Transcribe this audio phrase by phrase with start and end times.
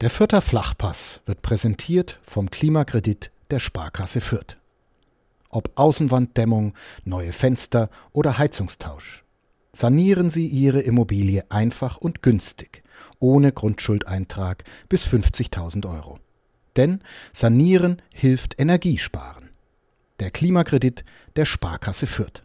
[0.00, 4.56] Der Fürther Flachpass wird präsentiert vom Klimakredit der Sparkasse Fürth.
[5.50, 6.72] Ob Außenwanddämmung,
[7.04, 9.24] neue Fenster oder Heizungstausch.
[9.72, 12.82] Sanieren Sie Ihre Immobilie einfach und günstig,
[13.18, 16.18] ohne Grundschuldeintrag bis 50.000 Euro.
[16.76, 17.02] Denn
[17.34, 19.50] Sanieren hilft Energiesparen.
[20.18, 21.04] Der Klimakredit
[21.36, 22.42] der Sparkasse Fürth.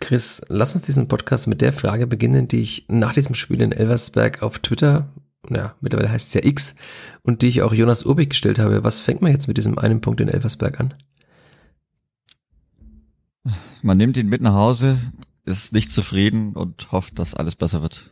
[0.00, 3.72] Chris, lass uns diesen Podcast mit der Frage beginnen, die ich nach diesem Spiel in
[3.72, 5.08] Elversberg auf Twitter,
[5.50, 6.74] ja, mittlerweile heißt es ja X,
[7.22, 8.84] und die ich auch Jonas Urbig gestellt habe.
[8.84, 10.94] Was fängt man jetzt mit diesem einen Punkt in Elversberg an?
[13.82, 14.98] Man nimmt ihn mit nach Hause,
[15.44, 18.10] ist nicht zufrieden und hofft, dass alles besser wird.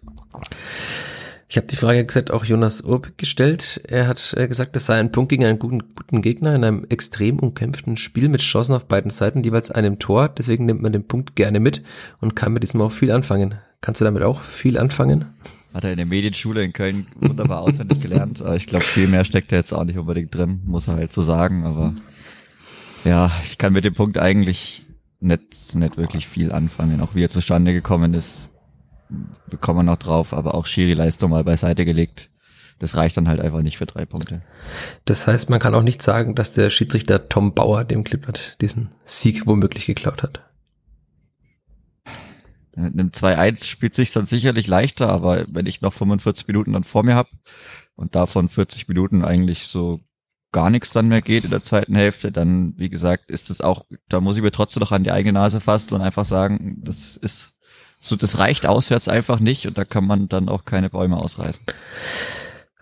[1.49, 3.83] Ich habe die Frage gesagt auch Jonas Urb gestellt.
[3.87, 6.87] Er hat äh, gesagt, es sei ein Punkt gegen einen guten, guten Gegner in einem
[6.89, 10.31] extrem umkämpften Spiel mit Chancen auf beiden Seiten, jeweils einem Tor.
[10.31, 11.83] Deswegen nimmt man den Punkt gerne mit
[12.23, 13.57] und kann mit diesem auch viel anfangen.
[13.83, 15.27] Kannst du damit auch viel anfangen?
[15.75, 18.43] Hat er in der Medienschule in Köln wunderbar auswendig gelernt.
[18.57, 21.23] Ich glaube, viel mehr steckt er jetzt auch nicht unbedingt drin, muss er halt so
[21.23, 21.65] sagen.
[21.65, 21.95] Aber
[23.05, 24.85] ja, ich kann mit dem Punkt eigentlich
[25.21, 27.01] nicht, nicht wirklich viel anfangen.
[27.01, 28.51] Auch wie er zustande gekommen ist,
[29.49, 32.29] bekommen wir noch drauf, aber auch Schiri-Leistung mal beiseite gelegt.
[32.79, 34.43] Das reicht dann halt einfach nicht für drei Punkte.
[35.05, 38.91] Das heißt, man kann auch nicht sagen, dass der Schiedsrichter Tom Bauer dem Clipboard diesen
[39.05, 40.43] Sieg womöglich geklaut hat.
[42.75, 46.85] Mit einem 2-1 spielt sich dann sicherlich leichter, aber wenn ich noch 45 Minuten dann
[46.85, 47.29] vor mir habe
[47.97, 50.01] und davon 40 Minuten eigentlich so
[50.53, 53.85] gar nichts dann mehr geht in der zweiten Hälfte, dann, wie gesagt, ist es auch,
[54.09, 57.17] da muss ich mir trotzdem noch an die eigene Nase fassen und einfach sagen, das
[57.17, 57.57] ist
[58.01, 61.65] so, das reicht auswärts einfach nicht und da kann man dann auch keine Bäume ausreißen.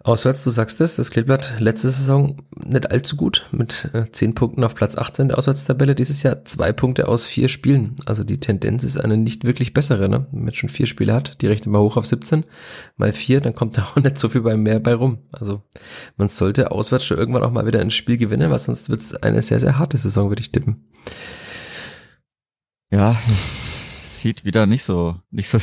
[0.02, 4.64] Auswärts, du sagst es, das Kleeblatt letzte Saison nicht allzu gut mit äh, 10 Punkten
[4.64, 5.94] auf Platz 18 der Auswärtstabelle.
[5.94, 7.96] Dieses Jahr zwei Punkte aus vier Spielen.
[8.06, 10.26] Also die Tendenz ist eine nicht wirklich bessere, ne?
[10.32, 12.44] Wenn man schon vier Spiele hat, die rechnet mal hoch auf 17,
[12.96, 15.18] mal vier, dann kommt da auch nicht so viel bei mehr bei rum.
[15.32, 15.62] Also
[16.16, 19.14] man sollte auswärts schon irgendwann auch mal wieder ein Spiel gewinnen, weil sonst wird es
[19.14, 20.88] eine sehr, sehr harte Saison, würde ich tippen.
[22.90, 23.20] Ja,
[24.04, 25.58] sieht wieder nicht so, nicht so,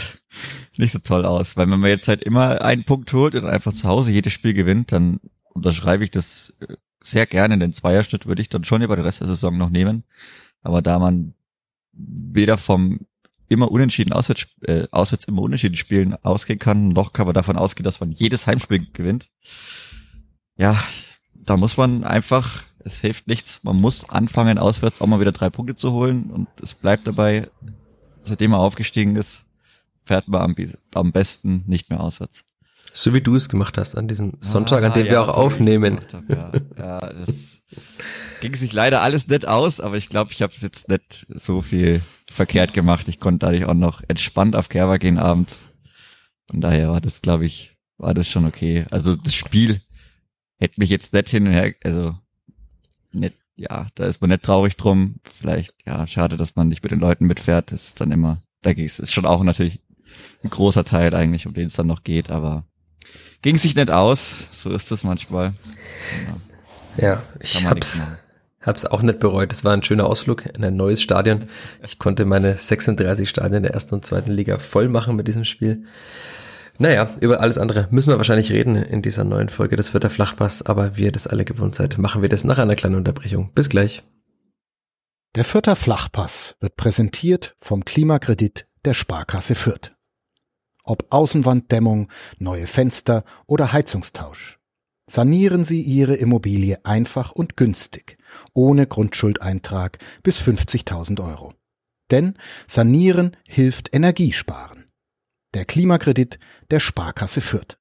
[0.79, 1.57] nicht so toll aus.
[1.57, 4.53] Weil wenn man jetzt halt immer einen Punkt holt und einfach zu Hause jedes Spiel
[4.53, 7.57] gewinnt, dann unterschreibe ich das äh, sehr gerne.
[7.57, 10.03] Den Zweierschnitt würde ich dann schon über den Rest der Saison noch nehmen.
[10.61, 11.33] Aber da man
[11.93, 12.99] weder vom
[13.49, 17.85] immer unentschieden auswärts, äh, auswärts immer unentschieden spielen ausgehen kann, noch kann man davon ausgehen,
[17.85, 19.29] dass man jedes Heimspiel gewinnt.
[20.57, 20.77] Ja,
[21.33, 25.49] da muss man einfach, es hilft nichts, man muss anfangen, auswärts auch mal wieder drei
[25.49, 27.47] Punkte zu holen und es bleibt dabei,
[28.23, 29.45] seitdem er aufgestiegen ist,
[30.07, 30.55] fährt man am,
[30.95, 32.45] am besten nicht mehr auswärts.
[32.93, 35.27] So wie du es gemacht hast an diesem Sonntag, ah, an dem ja, wir auch
[35.27, 35.99] so aufnehmen.
[36.11, 36.51] Hab, ja.
[36.77, 37.59] ja, das
[38.41, 41.61] ging sich leider alles nicht aus, aber ich glaube, ich habe es jetzt nicht so
[41.61, 42.01] viel
[42.31, 43.07] verkehrt gemacht.
[43.07, 45.65] Ich konnte dadurch auch noch entspannt auf Kerber gehen abends.
[46.49, 48.85] Von daher war das, glaube ich, war das schon okay.
[48.89, 49.81] Also das Spiel
[50.59, 52.15] hätte mich jetzt nicht hin und her, also
[53.11, 55.15] nicht ja, da ist man nicht traurig drum.
[55.23, 57.71] Vielleicht, ja, schade, dass man nicht mit den Leuten mitfährt.
[57.71, 59.81] Das ist dann immer, da ist es schon auch natürlich
[60.43, 62.65] ein großer Teil eigentlich, um den es dann noch geht, aber
[63.41, 64.47] ging sich nicht aus.
[64.51, 65.53] So ist es manchmal.
[66.97, 68.01] Ja, ja ich hab's,
[68.61, 69.53] hab's auch nicht bereut.
[69.53, 71.47] Es war ein schöner Ausflug in ein neues Stadion.
[71.83, 75.85] Ich konnte meine 36 Stadien der ersten und zweiten Liga voll machen mit diesem Spiel.
[76.79, 80.61] Naja, über alles andere müssen wir wahrscheinlich reden in dieser neuen Folge des Vierter Flachpass,
[80.61, 83.51] aber wie ihr das alle gewohnt seid, machen wir das nach einer kleinen Unterbrechung.
[83.55, 84.03] Bis gleich.
[85.35, 89.91] Der Vierter Flachpass wird präsentiert vom Klimakredit der Sparkasse Fürth.
[90.87, 92.09] Ob Außenwanddämmung,
[92.39, 94.57] neue Fenster oder Heizungstausch.
[95.09, 98.17] Sanieren Sie Ihre Immobilie einfach und günstig,
[98.53, 101.53] ohne Grundschuldeintrag bis 50.000 Euro.
[102.09, 102.37] Denn
[102.67, 104.87] Sanieren hilft Energiesparen
[105.53, 106.39] der Klimakredit
[106.69, 107.77] der Sparkasse Fürth.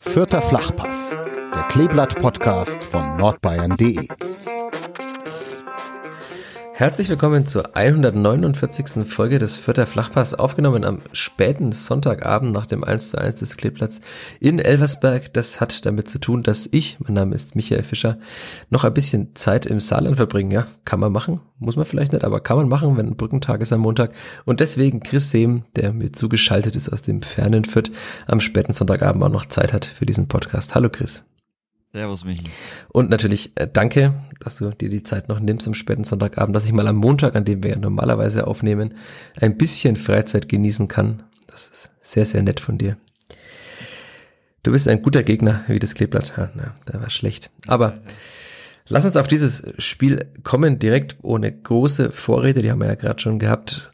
[0.00, 1.10] Vierter Flachpass,
[1.54, 4.08] der Kleeblatt-Podcast von nordbayern.de.
[6.78, 9.08] Herzlich willkommen zur 149.
[9.08, 14.02] Folge des Vierter Flachpass, aufgenommen am späten Sonntagabend nach dem 1 zu 1 des Kleeplatz
[14.40, 15.32] in Elversberg.
[15.32, 18.18] Das hat damit zu tun, dass ich, mein Name ist Michael Fischer,
[18.68, 20.50] noch ein bisschen Zeit im Saarland verbringen.
[20.50, 23.62] Ja, kann man machen, muss man vielleicht nicht, aber kann man machen, wenn ein Brückentag
[23.62, 24.12] ist am Montag.
[24.44, 27.90] Und deswegen Chris Sehm, der mir zugeschaltet ist aus dem fernen Fürth,
[28.26, 30.74] am späten Sonntagabend auch noch Zeit hat für diesen Podcast.
[30.74, 31.24] Hallo Chris.
[31.92, 32.44] Servus, Michi.
[32.88, 36.64] Und natürlich äh, danke, dass du dir die Zeit noch nimmst am späten Sonntagabend, dass
[36.64, 38.94] ich mal am Montag, an dem wir ja normalerweise aufnehmen,
[39.40, 41.22] ein bisschen Freizeit genießen kann.
[41.46, 42.96] Das ist sehr, sehr nett von dir.
[44.62, 46.34] Du bist ein guter Gegner, wie das Kleeblatt.
[46.36, 47.50] Ja, na, der war schlecht.
[47.66, 48.00] Aber
[48.88, 53.20] lass uns auf dieses Spiel kommen, direkt ohne große Vorrede, die haben wir ja gerade
[53.20, 53.92] schon gehabt.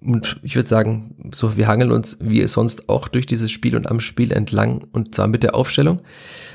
[0.00, 3.88] Und ich würde sagen, so, wir hangeln uns wie sonst auch durch dieses Spiel und
[3.88, 6.02] am Spiel entlang und zwar mit der Aufstellung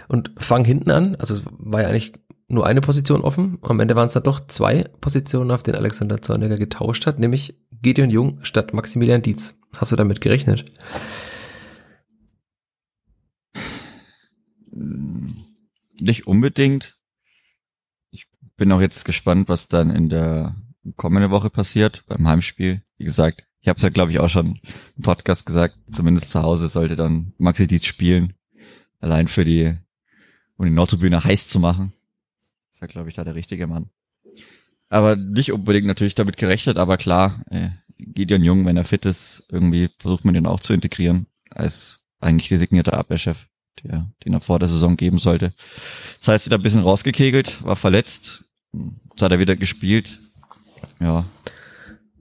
[0.08, 1.16] und fangen hinten an.
[1.16, 2.14] Also es war ja eigentlich
[2.48, 3.58] nur eine Position offen.
[3.62, 7.58] Am Ende waren es dann doch zwei Positionen, auf denen Alexander Zorniger getauscht hat, nämlich
[7.82, 9.56] Gideon Jung statt Maximilian Dietz.
[9.76, 10.66] Hast du damit gerechnet?
[16.00, 16.98] Nicht unbedingt.
[18.12, 20.56] Ich bin auch jetzt gespannt, was dann in der
[20.96, 22.82] kommenden Woche passiert beim Heimspiel.
[22.98, 24.60] Wie gesagt, ich habe es ja, glaube ich, auch schon
[24.98, 28.34] im Podcast gesagt, zumindest zu Hause sollte dann Maxi Dietz spielen.
[29.00, 29.74] Allein für die,
[30.58, 31.94] um die Nordtribüne heiß zu machen.
[32.72, 33.90] Ist ja, glaube ich, da der richtige Mann.
[34.90, 39.44] Aber nicht unbedingt natürlich damit gerechnet, aber klar, äh, Gideon Jung, wenn er fit ist,
[39.50, 43.48] irgendwie versucht man den auch zu integrieren als eigentlich designierter Abwehrchef,
[43.84, 45.54] der, den er vor der Saison geben sollte.
[46.20, 48.44] Das heißt, er hat ein bisschen rausgekegelt, war verletzt,
[48.74, 50.20] jetzt hat er wieder gespielt.
[51.00, 51.26] Ja.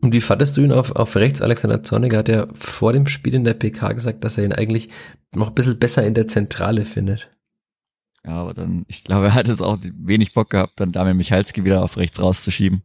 [0.01, 1.41] Und wie fandest du ihn auf, auf rechts?
[1.41, 4.91] Alexander Zorniger hat ja vor dem Spiel in der PK gesagt, dass er ihn eigentlich
[5.33, 7.31] noch ein bisschen besser in der Zentrale findet.
[8.25, 11.65] Ja, aber dann, ich glaube, er hat jetzt auch wenig Bock gehabt, dann Damian Michalski
[11.65, 12.83] wieder auf rechts rauszuschieben.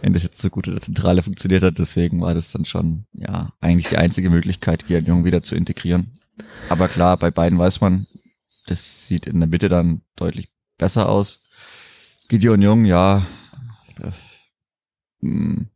[0.00, 3.06] Wenn das jetzt so gut in der Zentrale funktioniert hat, deswegen war das dann schon,
[3.12, 6.18] ja, eigentlich die einzige Möglichkeit, hier Jung wieder zu integrieren.
[6.68, 8.06] Aber klar, bei beiden weiß man,
[8.66, 10.48] das sieht in der Mitte dann deutlich
[10.78, 11.44] besser aus.
[12.28, 13.26] Gideon Jung, ja,
[15.22, 15.68] äh, hm,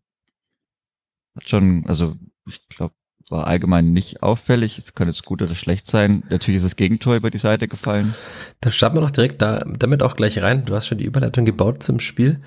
[1.37, 2.95] hat schon, also ich glaube,
[3.31, 4.79] war allgemein nicht auffällig.
[4.79, 6.23] Es kann jetzt gut oder schlecht sein.
[6.29, 8.15] Natürlich ist das Gegentor über die Seite gefallen.
[8.61, 10.65] Da starten wir doch direkt da, damit auch gleich rein.
[10.65, 12.41] Du hast schon die Überleitung gebaut zum Spiel.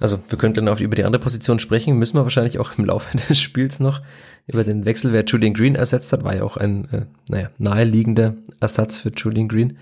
[0.00, 2.84] Also wir könnten dann auch über die andere Position sprechen, müssen wir wahrscheinlich auch im
[2.84, 4.00] Laufe des Spiels noch
[4.46, 8.34] über den Wechsel, wer Julian Green ersetzt hat, war ja auch ein, äh, naja, naheliegender
[8.60, 9.78] Ersatz für Julian Green.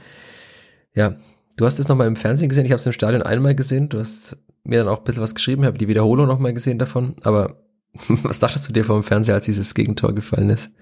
[0.95, 1.17] Ja,
[1.57, 3.99] du hast es nochmal im Fernsehen gesehen, ich habe es im Stadion einmal gesehen, du
[3.99, 7.57] hast mir dann auch ein bisschen was geschrieben, habe die Wiederholung nochmal gesehen davon, aber
[8.23, 10.73] Was dachtest du dir vor dem Fernseher, als dieses Gegentor gefallen ist?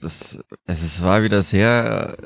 [0.00, 2.16] Das, es war wieder sehr,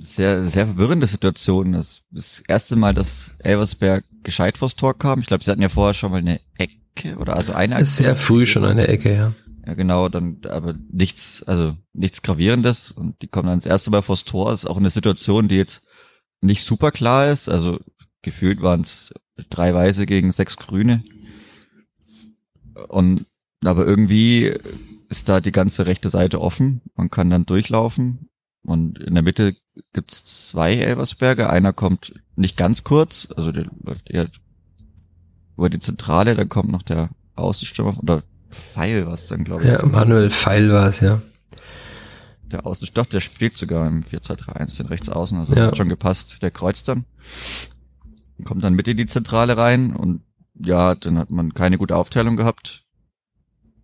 [0.00, 1.72] sehr, sehr verwirrende Situation.
[1.72, 5.20] Das, das erste Mal, dass Elversberg gescheit vors Tor kam.
[5.20, 8.06] Ich glaube, sie hatten ja vorher schon mal eine Ecke oder also eine Aktion.
[8.06, 9.32] Sehr früh schon eine Ecke, ja.
[9.64, 14.02] Ja, genau, dann, aber nichts, also nichts Gravierendes und die kommen dann das erste Mal
[14.02, 14.52] vors Tor.
[14.52, 15.84] Ist auch eine Situation, die jetzt
[16.40, 17.48] nicht super klar ist.
[17.48, 17.78] Also
[18.22, 19.14] gefühlt waren es
[19.50, 21.04] drei Weiße gegen sechs Grüne.
[22.88, 23.26] Und
[23.64, 24.52] aber irgendwie
[25.08, 26.80] ist da die ganze rechte Seite offen.
[26.96, 28.30] Man kann dann durchlaufen.
[28.64, 29.56] Und in der Mitte
[29.92, 31.50] gibt's zwei Elversberger.
[31.50, 34.28] Einer kommt nicht ganz kurz, also der läuft eher
[35.56, 39.70] über die Zentrale, dann kommt noch der Außenstürmer oder Pfeil, was dann, glaube ich.
[39.70, 41.20] Ja, Manuel Pfeil war es, ja.
[42.44, 45.66] Der Außenstürmer, der spielt sogar im 4-2-3-1 den rechts außen, also ja.
[45.66, 46.42] hat schon gepasst.
[46.42, 47.04] Der kreuzt dann.
[48.44, 50.22] Kommt dann mit in die Zentrale rein und
[50.54, 52.84] ja, dann hat man keine gute Aufteilung gehabt.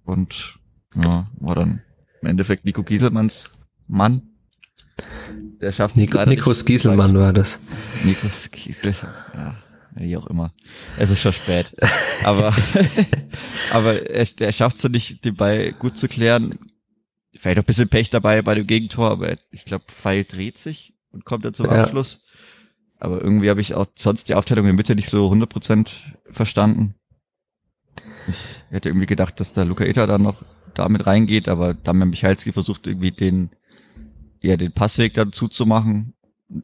[0.04, 0.58] Und
[1.02, 1.82] ja, war dann
[2.22, 3.52] im Endeffekt Nico Gieselmanns
[3.86, 4.22] Mann.
[5.60, 7.58] Der schafft Nico, Nikos Gieselmann war das.
[8.04, 8.94] Nikos Giesel,
[9.34, 9.54] ja,
[10.00, 10.52] wie auch immer.
[10.96, 11.74] Es ist schon spät.
[12.24, 12.54] aber
[13.70, 16.58] aber er, er schafft es nicht, den Ball gut zu klären.
[17.34, 20.94] Vielleicht auch ein bisschen Pech dabei bei dem Gegentor, aber ich glaube, Pfeil dreht sich
[21.10, 21.82] und kommt dann zum ja.
[21.82, 22.20] Abschluss.
[22.98, 25.88] Aber irgendwie habe ich auch sonst die Aufteilung in der Mitte nicht so 100%
[26.30, 26.94] verstanden.
[28.26, 30.42] Ich hätte irgendwie gedacht, dass da Luca Eta dann noch
[30.74, 33.50] damit reingeht, aber Damian Michalski versucht irgendwie den,
[34.40, 36.14] ja, den Passweg dann zuzumachen.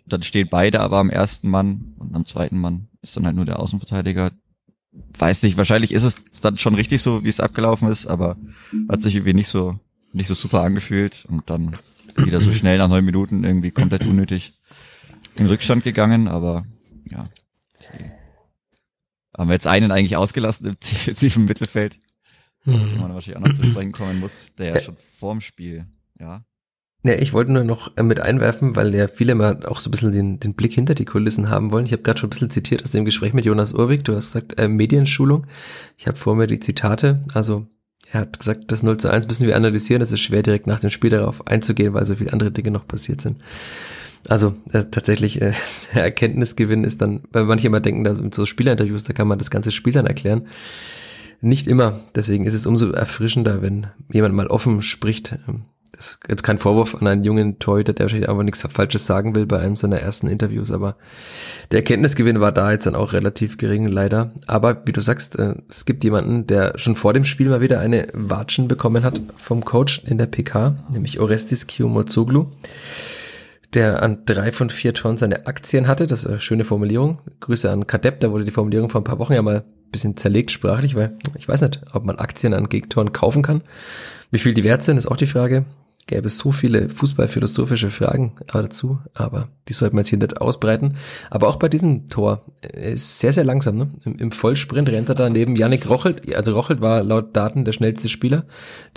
[0.07, 3.45] Dann stehen beide aber am ersten Mann und am zweiten Mann ist dann halt nur
[3.45, 4.33] der Außenverteidiger.
[5.19, 8.37] Weiß nicht, wahrscheinlich ist es dann schon richtig so, wie es abgelaufen ist, aber
[8.89, 9.79] hat sich irgendwie nicht so,
[10.13, 11.77] nicht so super angefühlt und dann
[12.17, 14.59] wieder so schnell nach neun Minuten irgendwie komplett unnötig
[15.37, 16.65] in Rückstand gegangen, aber
[17.11, 17.29] ja.
[19.37, 21.99] Haben wir jetzt einen eigentlich ausgelassen im tiefen Mittelfeld,
[22.65, 25.87] auf den man wahrscheinlich auch noch zu sprechen kommen muss, der ja schon vorm Spiel,
[26.19, 26.45] ja.
[27.07, 29.91] Ja, ich wollte nur noch äh, mit einwerfen, weil ja viele mal auch so ein
[29.91, 31.85] bisschen den, den Blick hinter die Kulissen haben wollen.
[31.85, 34.05] Ich habe gerade schon ein bisschen zitiert aus dem Gespräch mit Jonas Urbig.
[34.05, 35.47] Du hast gesagt, äh, Medienschulung.
[35.99, 37.23] Ich habe vor mir die Zitate.
[37.35, 37.67] Also
[38.11, 40.01] er hat gesagt, das 0 zu 1 müssen wir analysieren.
[40.01, 42.89] Es ist schwer, direkt nach dem Spiel darauf einzugehen, weil so viele andere Dinge noch
[42.89, 43.37] passiert sind.
[44.27, 45.53] Also äh, tatsächlich äh,
[45.93, 49.51] Erkenntnisgewinn ist dann, weil manche immer denken, dass mit so Spielerinterviews, da kann man das
[49.51, 50.47] ganze Spiel dann erklären.
[51.43, 52.01] Nicht immer.
[52.15, 55.37] Deswegen ist es umso erfrischender, wenn jemand mal offen spricht.
[55.47, 55.65] Ähm,
[56.05, 59.47] ist jetzt kein Vorwurf an einen jungen Torhüter, der wahrscheinlich aber nichts Falsches sagen will
[59.47, 60.97] bei einem seiner ersten Interviews, aber
[61.71, 64.33] der Erkenntnisgewinn war da jetzt dann auch relativ gering, leider.
[64.47, 67.81] Aber wie du sagst, äh, es gibt jemanden, der schon vor dem Spiel mal wieder
[67.81, 72.47] eine Watschen bekommen hat vom Coach in der PK, nämlich Orestis Kiyomotsoglu
[73.73, 76.07] der an drei von vier Tonnen seine Aktien hatte.
[76.07, 77.19] Das ist eine schöne Formulierung.
[77.41, 80.51] Grüße an Kadep, da wurde die Formulierung vor ein paar Wochen ja mal bisschen zerlegt
[80.51, 83.63] sprachlich, weil ich weiß nicht, ob man Aktien an Gegentoren kaufen kann.
[84.31, 85.65] Wie viel die wert sind, ist auch die Frage
[86.07, 90.97] gäbe es so viele fußballphilosophische Fragen dazu, aber die sollten wir jetzt hier nicht ausbreiten.
[91.31, 93.77] Aber auch bei diesem Tor er ist sehr, sehr langsam.
[93.77, 93.91] Ne?
[94.05, 96.35] Im, Im Vollsprint rennt er da neben Yannick Rochelt.
[96.35, 98.45] Also Rochelt war laut Daten der schnellste Spieler.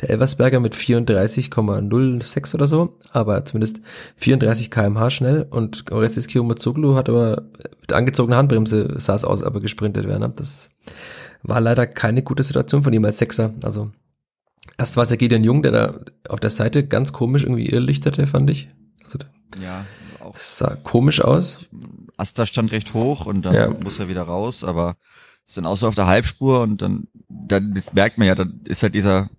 [0.01, 3.79] Der Elversberger mit 34,06 oder so, aber zumindest
[4.17, 5.47] 34 kmh schnell.
[5.49, 7.43] Und Orestes Kiyomazoglu hat aber
[7.81, 10.33] mit angezogener Handbremse sah es aus, aber gesprintet werden.
[10.35, 10.69] Das
[11.43, 13.53] war leider keine gute Situation von ihm als Sechser.
[13.63, 13.91] Also
[14.77, 15.99] Erst war es ja Gideon Jung, der da
[16.29, 18.69] auf der Seite ganz komisch irgendwie irrlichterte, fand ich.
[19.03, 19.19] Also,
[19.61, 19.85] ja,
[20.19, 20.33] auch.
[20.33, 21.67] Das sah komisch aus.
[22.17, 23.69] Asta stand recht hoch und dann ja.
[23.69, 24.97] muss er wieder raus, aber
[25.45, 28.83] ist dann auch so auf der Halbspur und dann, dann merkt man ja, dann ist
[28.83, 29.29] halt dieser,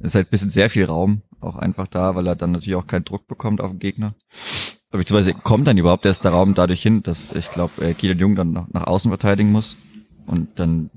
[0.00, 2.86] ist halt ein bisschen sehr viel Raum auch einfach da, weil er dann natürlich auch
[2.86, 4.14] keinen Druck bekommt auf den Gegner.
[4.90, 8.34] Beziehungsweise kommt dann überhaupt erst der Raum dadurch hin, dass ich glaube, äh, Gideon Jung
[8.36, 9.76] dann nach, nach außen verteidigen muss
[10.26, 10.90] und dann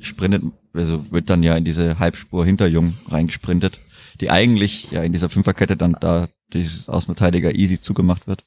[0.00, 3.80] sprintet, also wird dann ja in diese Halbspur hinter Jung reingesprintet,
[4.20, 8.44] die eigentlich ja in dieser Fünferkette dann da dieses Außenverteidiger easy zugemacht wird.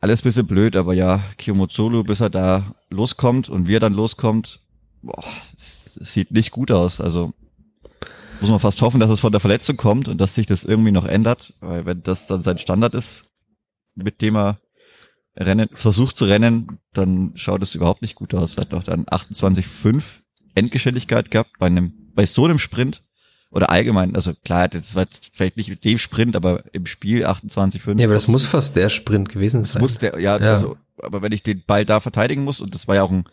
[0.00, 4.60] Alles bisschen blöd, aber ja, Kiyomozolu, bis er da loskommt und wie er dann loskommt,
[5.00, 5.24] boah,
[5.56, 7.00] sieht nicht gut aus.
[7.00, 7.32] Also
[8.40, 10.90] muss man fast hoffen, dass es von der Verletzung kommt und dass sich das irgendwie
[10.90, 13.30] noch ändert, weil wenn das dann sein Standard ist,
[13.94, 14.58] mit dem er
[15.36, 18.58] rennen, versucht zu rennen, dann schaut es überhaupt nicht gut aus.
[18.58, 20.20] Hat doch dann 28,5
[20.54, 23.02] Endgeschwindigkeit gehabt bei einem, bei so einem Sprint
[23.50, 27.26] oder allgemein, also klar, das war jetzt vielleicht nicht mit dem Sprint, aber im Spiel
[27.26, 27.98] 28,5.
[27.98, 29.74] Ja, aber das muss fast der Sprint gewesen sein.
[29.74, 32.74] Das muss der, ja, ja, also, aber wenn ich den Ball da verteidigen muss und
[32.74, 33.24] das war ja auch ein,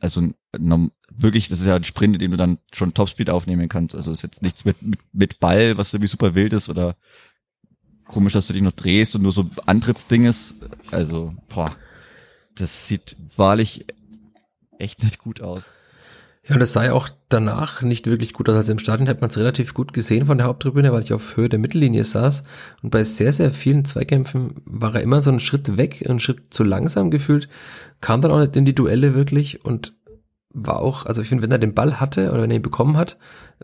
[0.00, 3.68] also ein, wirklich, das ist ja ein Sprint, in dem du dann schon Topspeed aufnehmen
[3.68, 3.94] kannst.
[3.94, 6.96] Also ist jetzt nichts mit, mit, mit Ball, was irgendwie super wild ist oder
[8.06, 10.54] komisch, dass du dich noch drehst und nur so Antrittsding ist.
[10.90, 11.74] Also, boah,
[12.54, 13.86] das sieht wahrlich
[14.78, 15.72] echt nicht gut aus.
[16.46, 18.56] Ja, und es sah ja auch danach nicht wirklich gut aus.
[18.56, 21.36] Also im Stadion hat man es relativ gut gesehen von der Haupttribüne, weil ich auf
[21.36, 22.44] Höhe der Mittellinie saß.
[22.82, 26.52] Und bei sehr, sehr vielen Zweikämpfen war er immer so einen Schritt weg, einen Schritt
[26.52, 27.48] zu langsam gefühlt,
[28.02, 29.94] kam dann auch nicht in die Duelle wirklich und
[30.54, 32.96] war auch, also ich finde, wenn er den Ball hatte oder wenn er ihn bekommen
[32.96, 33.16] hat,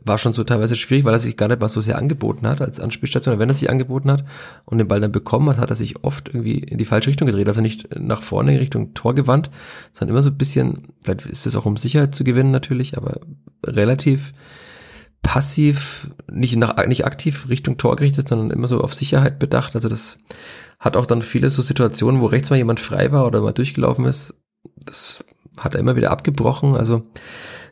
[0.03, 2.61] war schon so teilweise schwierig, weil er sich gar nicht mal so sehr angeboten hat
[2.61, 3.39] als Anspielstation.
[3.39, 4.25] Wenn er sich angeboten hat
[4.65, 7.27] und den Ball dann bekommen hat, hat er sich oft irgendwie in die falsche Richtung
[7.27, 7.47] gedreht.
[7.47, 9.51] Also nicht nach vorne in Richtung Tor gewandt,
[9.93, 13.21] sondern immer so ein bisschen, vielleicht ist es auch um Sicherheit zu gewinnen natürlich, aber
[13.65, 14.33] relativ
[15.23, 19.77] passiv, nicht, nach, nicht aktiv Richtung Tor gerichtet, sondern immer so auf Sicherheit bedacht.
[19.77, 20.19] Also das
[20.81, 24.07] hat auch dann viele so Situationen, wo rechts mal jemand frei war oder mal durchgelaufen
[24.07, 24.35] ist.
[24.77, 25.23] Das
[25.61, 26.77] hat er immer wieder abgebrochen.
[26.77, 27.03] Also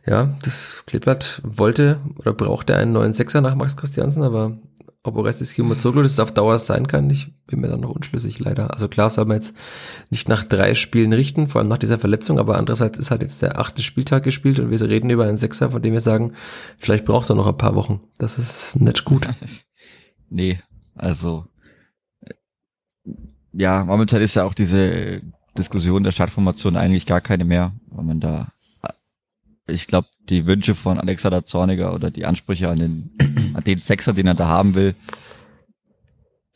[0.05, 4.57] ja, das Kleeblatt wollte oder brauchte einen neuen Sechser nach Max Christiansen, aber
[5.03, 8.71] ob Orestes Kimozoglu das auf Dauer sein kann, ich bin mir da noch unschlüssig leider.
[8.73, 9.55] Also klar soll man jetzt
[10.09, 13.41] nicht nach drei Spielen richten, vor allem nach dieser Verletzung, aber andererseits ist halt jetzt
[13.41, 16.33] der achte Spieltag gespielt und wir reden über einen Sechser, von dem wir sagen,
[16.77, 18.01] vielleicht braucht er noch ein paar Wochen.
[18.17, 19.27] Das ist nicht gut.
[20.29, 20.59] nee,
[20.95, 21.45] also
[23.53, 25.21] ja, momentan ist ja auch diese
[25.57, 28.51] Diskussion der Startformation eigentlich gar keine mehr, weil man da,
[29.67, 34.13] ich glaube, die Wünsche von Alexander Zorniger oder die Ansprüche an den, an den Sechser,
[34.13, 34.95] den er da haben will,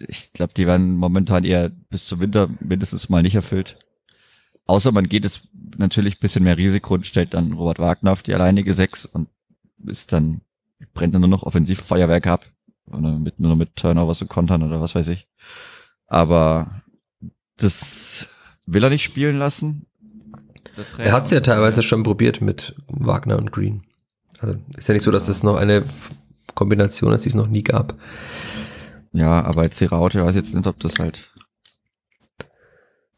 [0.07, 3.77] ich glaube, die werden momentan eher bis zum Winter mindestens mal nicht erfüllt.
[4.65, 5.47] Außer man geht es
[5.77, 9.29] natürlich bisschen mehr Risiko und stellt dann Robert Wagner auf die alleinige Sechs und
[9.85, 10.41] ist dann,
[10.93, 12.45] brennt dann nur noch Offensivfeuerwerk ab.
[12.91, 15.27] Oder mit, nur mit Turnovers und Kontern oder was weiß ich.
[16.07, 16.81] Aber
[17.57, 18.29] das
[18.65, 19.85] will er nicht spielen lassen.
[20.97, 23.83] Er hat es ja teilweise schon probiert mit Wagner und Green.
[24.39, 25.83] Also ist ja nicht so, dass das noch eine
[26.55, 27.95] Kombination ist, die es noch nie gab.
[29.11, 31.29] Ja, aber jetzt die Raute weiß jetzt nicht, ob das halt.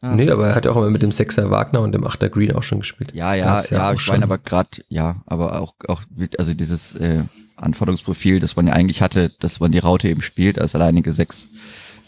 [0.02, 0.14] Ah.
[0.14, 2.52] Nee, aber er hat ja auch immer mit dem Sechser Wagner und dem Achter Green
[2.52, 3.12] auch schon gespielt.
[3.14, 6.02] Ja, ja, ja, ja ich meine aber gerade, ja, aber auch, auch,
[6.38, 7.22] also dieses äh,
[7.56, 11.48] Anforderungsprofil, das man ja eigentlich hatte, dass man die Raute eben spielt als alleinige Sechs,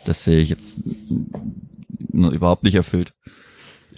[0.04, 0.76] das sehe ich jetzt
[2.12, 3.12] überhaupt nicht erfüllt.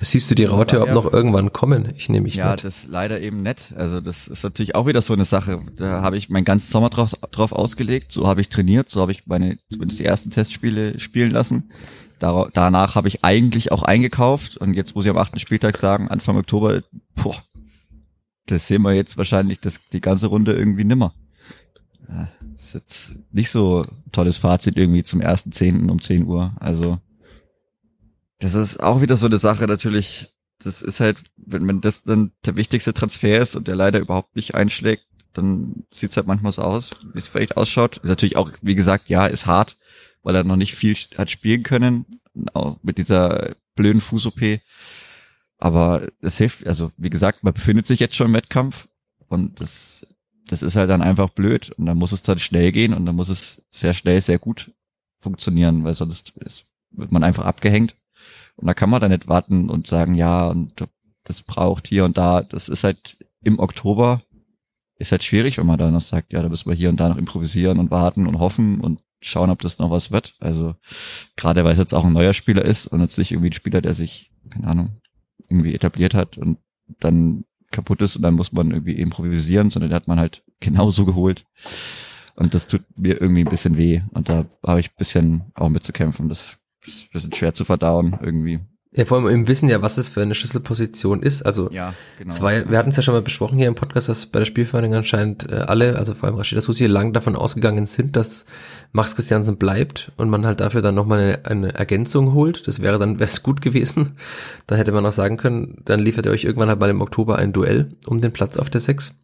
[0.03, 1.93] Siehst du die Raute überhaupt noch irgendwann kommen?
[1.97, 2.65] Ich nehme mich Ja, mit.
[2.65, 3.73] das leider eben nicht.
[3.77, 5.61] Also das ist natürlich auch wieder so eine Sache.
[5.77, 8.11] Da habe ich meinen ganzen Sommer drauf, drauf ausgelegt.
[8.11, 8.89] So habe ich trainiert.
[8.89, 11.71] So habe ich meine zumindest die ersten Testspiele spielen lassen.
[12.19, 14.57] Dar danach habe ich eigentlich auch eingekauft.
[14.57, 16.81] Und jetzt muss ich am achten Spieltag sagen, Anfang Oktober,
[17.17, 17.37] boah,
[18.47, 21.13] das sehen wir jetzt wahrscheinlich das, die ganze Runde irgendwie nimmer.
[22.09, 26.53] Ja, ist jetzt nicht so tolles Fazit irgendwie zum ersten Zehnten um 10 Uhr.
[26.59, 26.99] Also
[28.41, 30.33] das ist auch wieder so eine Sache natürlich.
[30.63, 34.35] Das ist halt, wenn, wenn das dann der wichtigste Transfer ist und der leider überhaupt
[34.35, 37.99] nicht einschlägt, dann sieht's halt manchmal so aus, wie es vielleicht ausschaut.
[37.99, 39.77] Ist natürlich auch, wie gesagt, ja, ist hart,
[40.23, 42.07] weil er noch nicht viel hat spielen können,
[42.53, 44.61] auch mit dieser blöden Fuß-OP.
[45.59, 48.89] aber es hilft, also wie gesagt, man befindet sich jetzt schon im Wettkampf
[49.29, 50.07] und das,
[50.47, 53.17] das ist halt dann einfach blöd und dann muss es dann schnell gehen und dann
[53.17, 54.73] muss es sehr schnell, sehr gut
[55.21, 57.95] funktionieren, weil sonst ist, wird man einfach abgehängt
[58.61, 60.87] und da kann man dann nicht warten und sagen, ja, und
[61.25, 64.23] das braucht hier und da, das ist halt im Oktober
[65.01, 67.09] ist halt schwierig, wenn man da noch sagt, ja, da müssen wir hier und da
[67.09, 70.35] noch improvisieren und warten und hoffen und schauen, ob das noch was wird.
[70.41, 70.75] Also
[71.37, 73.81] gerade weil es jetzt auch ein neuer Spieler ist und jetzt nicht irgendwie ein Spieler,
[73.81, 75.01] der sich, keine Ahnung,
[75.49, 76.59] irgendwie etabliert hat und
[77.01, 81.07] dann kaputt ist und dann muss man irgendwie improvisieren, sondern der hat man halt genauso
[81.07, 81.47] geholt.
[82.37, 84.03] Und das tut mir irgendwie ein bisschen weh.
[84.11, 86.29] Und da habe ich ein bisschen auch mitzukämpfen.
[86.29, 88.61] Das ist bisschen schwer zu verdauen irgendwie.
[88.93, 91.43] Ja, vor allem im Wissen ja, was es für eine Schlüsselposition ist.
[91.43, 92.35] Also Ja, genau.
[92.35, 94.97] Zwei, wir hatten es ja schon mal besprochen hier im Podcast, dass bei der Spielvereinigung
[94.97, 98.47] anscheinend äh, alle, also vor allem Rashida Susi, lang davon ausgegangen sind, dass
[98.91, 102.67] Max Christiansen bleibt und man halt dafür dann nochmal eine, eine Ergänzung holt.
[102.67, 104.17] Das wäre dann, wäre es gut gewesen.
[104.67, 107.37] Dann hätte man auch sagen können, dann liefert ihr euch irgendwann halt mal im Oktober
[107.37, 109.15] ein Duell um den Platz auf der Sechs.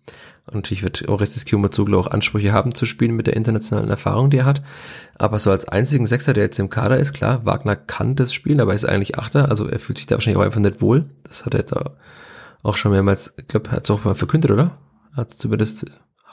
[0.46, 4.38] Und natürlich wird Orestes Kiyomazoglu auch Ansprüche haben zu spielen mit der internationalen Erfahrung, die
[4.38, 4.62] er hat.
[5.18, 8.60] Aber so als einzigen Sechser, der jetzt im Kader ist, klar, Wagner kann das spielen,
[8.60, 11.06] aber er ist eigentlich Achter, also er fühlt sich da wahrscheinlich auch einfach nicht wohl.
[11.24, 11.90] Das hat er jetzt auch,
[12.62, 14.78] auch schon mehrmals, ich glaube, hat es auch mal verkündet, oder?
[15.14, 15.86] Hat es zumindest,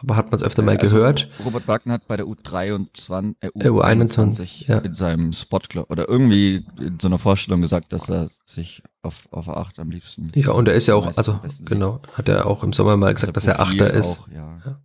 [0.03, 1.29] aber hat man es öfter mal Also, gehört.
[1.43, 4.79] Robert Wagner hat bei der U23, äh, Äh, U21, ja.
[4.79, 9.45] in seinem Spot oder irgendwie in so einer Vorstellung gesagt, dass er sich auf, auf
[9.45, 10.29] der 8 am liebsten.
[10.35, 13.35] Ja, und er ist ja auch, also genau, hat er auch im Sommer mal gesagt,
[13.35, 14.19] dass er Achter ist.
[14.21, 14.79] Auch, ja.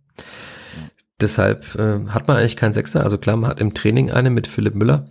[1.21, 3.03] Deshalb äh, hat man eigentlich keinen Sechser.
[3.03, 5.09] Also klar, man hat im Training einen mit Philipp Müller,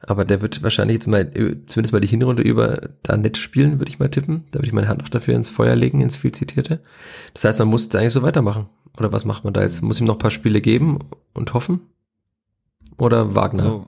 [0.00, 3.78] aber der wird wahrscheinlich jetzt mal, äh, zumindest mal die Hinrunde über, da nicht spielen,
[3.78, 4.44] würde ich mal tippen.
[4.52, 6.80] Da würde ich meine Hand auch dafür ins Feuer legen, ins viel zitierte.
[7.34, 8.68] Das heißt, man muss jetzt eigentlich so weitermachen.
[9.00, 9.80] Oder was macht man da jetzt?
[9.80, 10.98] Muss ihm noch ein paar Spiele geben
[11.32, 11.80] und hoffen?
[12.98, 13.62] Oder Wagner?
[13.62, 13.86] So,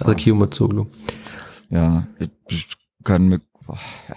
[0.00, 0.86] also Kiyomazoglu.
[1.70, 2.08] ja,
[2.48, 2.66] ich
[3.04, 3.78] kann mir, boah,
[4.08, 4.16] ja.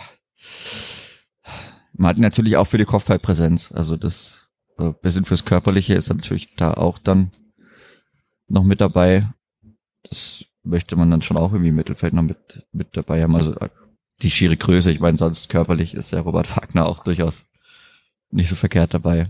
[1.93, 4.49] Man hat natürlich auch für die Kopfballpräsenz, also das
[4.79, 7.29] äh, bisschen fürs Körperliche ist natürlich da auch dann
[8.47, 9.29] noch mit dabei.
[10.01, 13.35] Das möchte man dann schon auch irgendwie im Mittelfeld noch mit, mit dabei haben.
[13.35, 13.69] Also äh,
[14.23, 17.45] die schiere Größe, ich meine, sonst körperlich ist der Robert Wagner auch durchaus
[18.31, 19.29] nicht so verkehrt dabei.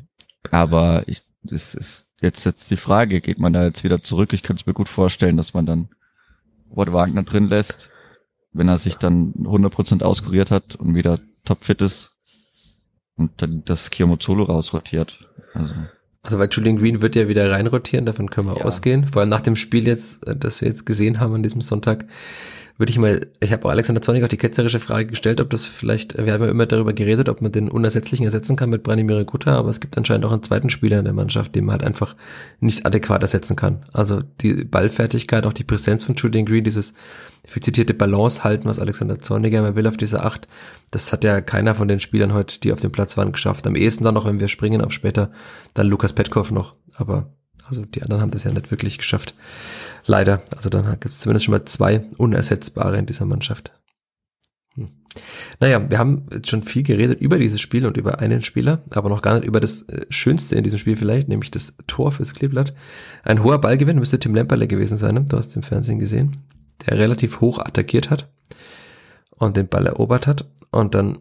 [0.52, 4.34] Aber ich, das ist jetzt jetzt die Frage, geht man da jetzt wieder zurück?
[4.34, 5.90] Ich könnte es mir gut vorstellen, dass man dann
[6.70, 7.92] Robert Wagner drin lässt,
[8.54, 12.16] wenn er sich dann 100% auskuriert hat und wieder topfit ist
[13.16, 15.20] und dann das Kiyomozolo rausrotiert.
[15.54, 15.74] Also
[16.24, 18.66] Also weil Julian Green wird ja wieder reinrotieren, davon können wir Ja.
[18.66, 19.06] ausgehen.
[19.08, 22.06] Vor allem nach dem Spiel jetzt, äh, das wir jetzt gesehen haben an diesem Sonntag,
[22.78, 25.66] würde ich mal, ich habe auch Alexander Zornig auch die ketzerische Frage gestellt, ob das
[25.66, 29.24] vielleicht, wir haben ja immer darüber geredet, ob man den Unersetzlichen ersetzen kann mit Branimir
[29.24, 31.84] Gutta, aber es gibt anscheinend auch einen zweiten Spieler in der Mannschaft, den man halt
[31.84, 32.16] einfach
[32.60, 33.86] nicht adäquat ersetzen kann.
[33.94, 36.94] Also die Ballfertigkeit, auch die Präsenz von Julian Green, dieses
[37.48, 40.48] viel zitierte Balance halten, was Alexander Zorniger immer will auf dieser Acht,
[40.92, 43.68] das hat ja keiner von den Spielern heute, die auf dem Platz waren, geschafft.
[43.68, 45.32] Am ehesten dann noch, wenn wir springen auf später,
[45.76, 47.30] dann Lukas Petkov noch, aber
[47.68, 49.34] also die anderen haben das ja nicht wirklich geschafft.
[50.06, 50.42] Leider.
[50.56, 53.72] Also dann gibt es zumindest schon mal zwei Unersetzbare in dieser Mannschaft.
[54.76, 54.90] Hm.
[55.60, 59.10] Naja, wir haben jetzt schon viel geredet über dieses Spiel und über einen Spieler, aber
[59.10, 62.34] noch gar nicht über das äh, Schönste in diesem Spiel vielleicht, nämlich das Tor fürs
[62.34, 62.74] Kleeblatt.
[63.24, 65.26] Ein hoher Ballgewinn müsste Tim Lemperle gewesen sein, ne?
[65.28, 66.44] du hast es im Fernsehen gesehen,
[66.86, 68.30] der relativ hoch attackiert hat
[69.32, 71.20] und den Ball erobert hat und dann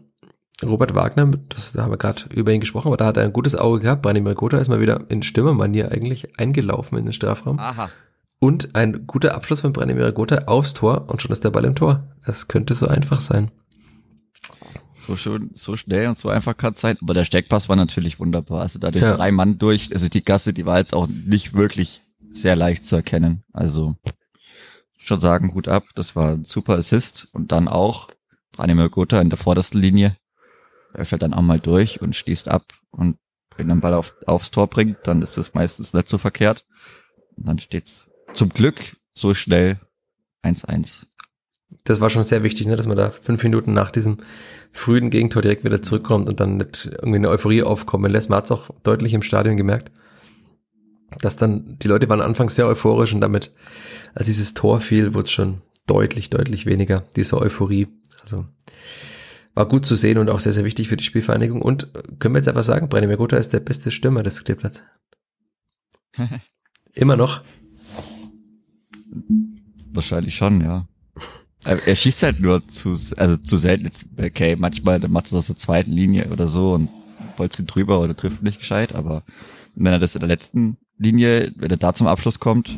[0.63, 3.33] Robert Wagner, das, da haben wir gerade über ihn gesprochen, aber da hat er ein
[3.33, 4.01] gutes Auge gehabt.
[4.01, 7.59] Branimir Gotha ist mal wieder in Stürmermanier eigentlich eingelaufen in den Strafraum.
[7.59, 7.89] Aha.
[8.39, 11.75] Und ein guter Abschluss von Branimir Gotha aufs Tor und schon ist der Ball im
[11.75, 12.15] Tor.
[12.23, 13.51] Es könnte so einfach sein.
[14.97, 16.97] So schön, so schnell und so einfach kann es sein.
[17.01, 18.61] Aber der Steckpass war natürlich wunderbar.
[18.61, 19.15] Also da den Ja.
[19.15, 22.95] drei Mann durch, also die Gasse, die war jetzt auch nicht wirklich sehr leicht zu
[22.95, 23.43] erkennen.
[23.53, 23.95] Also
[24.97, 25.83] schon sagen, gut ab.
[25.95, 27.27] Das war ein super Assist.
[27.33, 28.09] Und dann auch
[28.53, 30.17] Branimir Gotha in der vordersten Linie.
[30.93, 32.63] Er fällt dann auch mal durch und schließt ab.
[32.91, 33.17] Und
[33.57, 36.65] wenn er den Ball auf, aufs Tor bringt, dann ist es meistens nicht so verkehrt.
[37.37, 39.79] Und dann steht's zum Glück so schnell
[40.43, 41.07] 1-1.
[41.83, 44.17] Das war schon sehr wichtig, ne, dass man da fünf Minuten nach diesem
[44.71, 48.29] frühen Gegentor direkt wieder zurückkommt und dann nicht irgendwie eine Euphorie aufkommen lässt.
[48.29, 49.91] Man hat es auch deutlich im Stadion gemerkt,
[51.19, 53.53] dass dann die Leute waren anfangs sehr euphorisch und damit,
[54.13, 57.87] als dieses Tor fiel, wurde es schon deutlich, deutlich weniger, diese Euphorie.
[58.21, 58.45] Also
[59.53, 61.61] war gut zu sehen und auch sehr, sehr wichtig für die Spielvereinigung.
[61.61, 64.83] Und äh, können wir jetzt einfach sagen, Branimir Gotha ist der beste Stürmer des Kleeblatts.
[66.93, 67.41] Immer noch.
[69.91, 70.87] Wahrscheinlich schon, ja.
[71.63, 73.89] Er, er schießt halt nur zu, also zu selten.
[74.17, 76.89] Okay, manchmal dann macht es aus der zweiten Linie oder so und
[77.37, 79.23] bolzt ihn drüber oder trifft nicht gescheit, aber
[79.75, 82.77] wenn er das in der letzten Linie, wenn er da zum Abschluss kommt,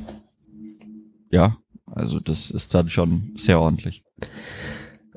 [1.29, 4.03] ja, also das ist dann schon sehr ordentlich.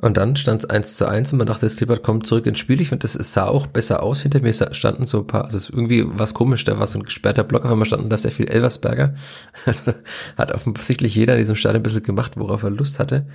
[0.00, 2.58] Und dann stand es 1 zu 1 und man dachte, das Klippert kommt zurück ins
[2.58, 2.80] Spiel.
[2.80, 4.22] Ich finde, das sah auch besser aus.
[4.22, 7.44] Hinter mir standen so ein paar, also irgendwie was komisch, da war so ein gesperrter
[7.44, 9.14] Block, aber man standen da sehr viel Elversberger.
[9.66, 9.92] Also
[10.38, 13.26] hat offensichtlich jeder in diesem Stadion ein bisschen gemacht, worauf er Lust hatte.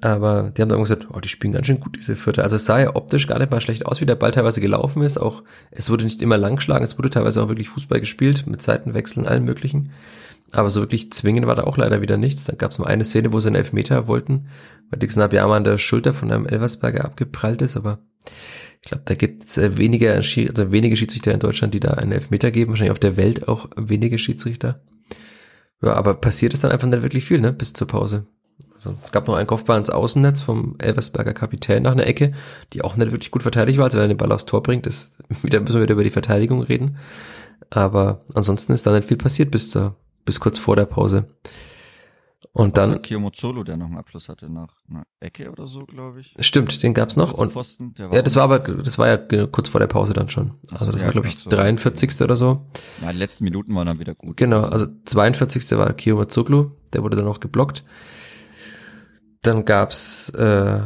[0.00, 2.42] Aber die haben dann gesagt, oh, die spielen ganz schön gut, diese Vierte.
[2.44, 5.02] Also es sah ja optisch gar nicht mal schlecht aus, wie der Ball teilweise gelaufen
[5.02, 5.18] ist.
[5.18, 9.26] Auch es wurde nicht immer langschlagen, es wurde teilweise auch wirklich Fußball gespielt, mit Seitenwechseln,
[9.26, 9.90] allen möglichen.
[10.52, 12.44] Aber so wirklich zwingend war da auch leider wieder nichts.
[12.44, 14.48] Dann gab es mal eine Szene, wo sie einen Elfmeter wollten,
[14.90, 18.00] weil Dixon Abiyama an der Schulter von einem Elversberger abgeprallt ist, aber
[18.82, 22.12] ich glaube, da gibt es äh, weniger, also wenige Schiedsrichter in Deutschland, die da einen
[22.12, 24.80] Elfmeter geben, wahrscheinlich auf der Welt auch wenige Schiedsrichter.
[25.82, 28.26] Ja, aber passiert ist dann einfach nicht wirklich viel, ne, bis zur Pause.
[28.74, 32.32] Also es gab noch einen Kopfball ins Außennetz vom Elversberger Kapitän nach einer Ecke,
[32.72, 33.84] die auch nicht wirklich gut verteidigt war.
[33.84, 36.10] Also wenn er den Ball aufs Tor bringt, ist, wieder, müssen wir wieder über die
[36.10, 36.96] Verteidigung reden.
[37.68, 41.28] Aber ansonsten ist da nicht viel passiert bis zur, bis kurz vor der Pause.
[42.52, 42.90] Und dann.
[42.90, 46.34] Also Kiyomozolo, der noch einen Abschluss hatte nach einer Ecke oder so, glaube ich.
[46.40, 47.32] Stimmt, den gab's noch.
[47.32, 50.54] Und, Pfosten, ja, das war aber, das war ja kurz vor der Pause dann schon.
[50.70, 52.20] Also das ja, war, glaube ich, so 43.
[52.22, 52.66] oder so.
[53.02, 54.36] Ja, die letzten Minuten waren dann wieder gut.
[54.36, 55.70] Genau, also 42.
[55.78, 57.84] war Kiyomozoglu, der wurde dann auch geblockt.
[59.42, 60.82] Dann gab's äh,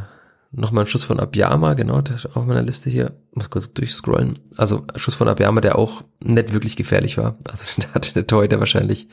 [0.57, 3.13] nochmal einen Schuss von Abiyama, genau, der ist auf meiner Liste hier.
[3.33, 4.39] Muss kurz durchscrollen.
[4.57, 7.39] Also Schuss von Abiyama, der auch nicht wirklich gefährlich war.
[7.49, 9.09] Also da hatte der Torhüter wahrscheinlich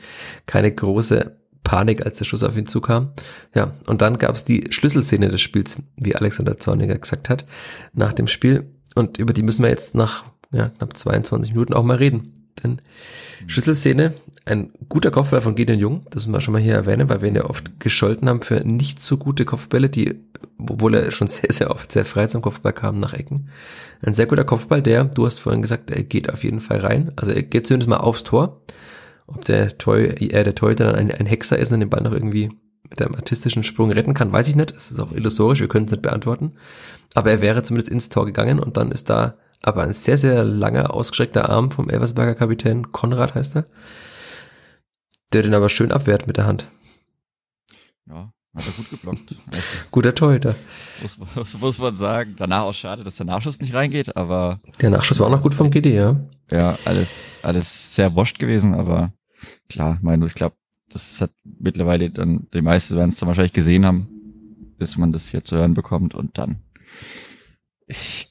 [0.46, 3.12] keine große Panik, als der Schuss auf ihn zukam.
[3.54, 7.46] Ja, und dann gab's die Schlüsselszene des Spiels, wie Alexander Zorniger gesagt hat,
[7.92, 8.72] nach dem Spiel.
[8.94, 12.41] Und über die müssen wir jetzt nach ja, knapp 22 Minuten auch mal reden.
[12.62, 12.80] Denn
[13.46, 17.22] Schlüsselszene, ein guter Kopfball von Gideon Jung, das müssen wir schon mal hier erwähnen, weil
[17.22, 20.16] wir ihn ja oft gescholten haben für nicht so gute Kopfbälle, die,
[20.58, 23.48] obwohl er schon sehr, sehr oft sehr frei zum Kopfball kam nach Ecken.
[24.02, 27.12] Ein sehr guter Kopfball, der, du hast vorhin gesagt, er geht auf jeden Fall rein.
[27.16, 28.60] Also er geht zumindest mal aufs Tor.
[29.26, 32.12] Ob der Tor, äh, der Torhüter dann ein, ein Hexer ist und den Ball noch
[32.12, 32.50] irgendwie
[32.90, 34.72] mit einem artistischen Sprung retten kann, weiß ich nicht.
[34.72, 36.52] Es ist auch illusorisch, wir können es nicht beantworten.
[37.14, 40.44] Aber er wäre zumindest ins Tor gegangen und dann ist da aber ein sehr, sehr
[40.44, 43.66] langer, ausgestreckter Arm vom Elversberger Kapitän, Konrad heißt er,
[45.32, 46.66] der den aber schön abwehrt mit der Hand.
[48.06, 49.36] Ja, hat er gut geblockt.
[49.50, 50.54] Also, Guter Torhüter.
[51.00, 52.34] Muss, muss, muss man sagen.
[52.36, 54.60] Danach auch schade, dass der Nachschuss nicht reingeht, aber.
[54.80, 56.20] Der Nachschuss war auch noch gut vom GD, ja.
[56.50, 59.12] Ja, alles, alles sehr wascht gewesen, aber
[59.68, 60.56] klar, meine, ich glaube,
[60.90, 64.08] das hat mittlerweile dann, die meisten werden es dann wahrscheinlich gesehen haben,
[64.78, 66.56] bis man das hier zu hören bekommt und dann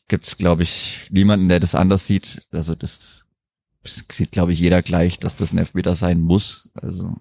[0.08, 2.48] gibt's, glaube ich, niemanden, der das anders sieht.
[2.52, 3.26] Also das
[3.84, 6.70] sieht, glaube ich, jeder gleich, dass das ein Elfmeter sein muss.
[6.74, 7.16] Also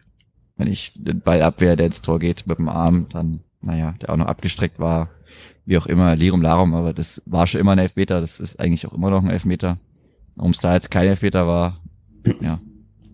[0.56, 4.10] wenn ich den Ball abwehr, der ins Tor geht mit dem Arm, dann, naja, der
[4.10, 5.10] auch noch abgestreckt war,
[5.64, 8.86] wie auch immer, Lirum Larum, aber das war schon immer ein Elfmeter, das ist eigentlich
[8.86, 9.78] auch immer noch ein Elfmeter.
[10.36, 11.80] Warum es da jetzt kein Elfmeter war,
[12.40, 12.60] ja,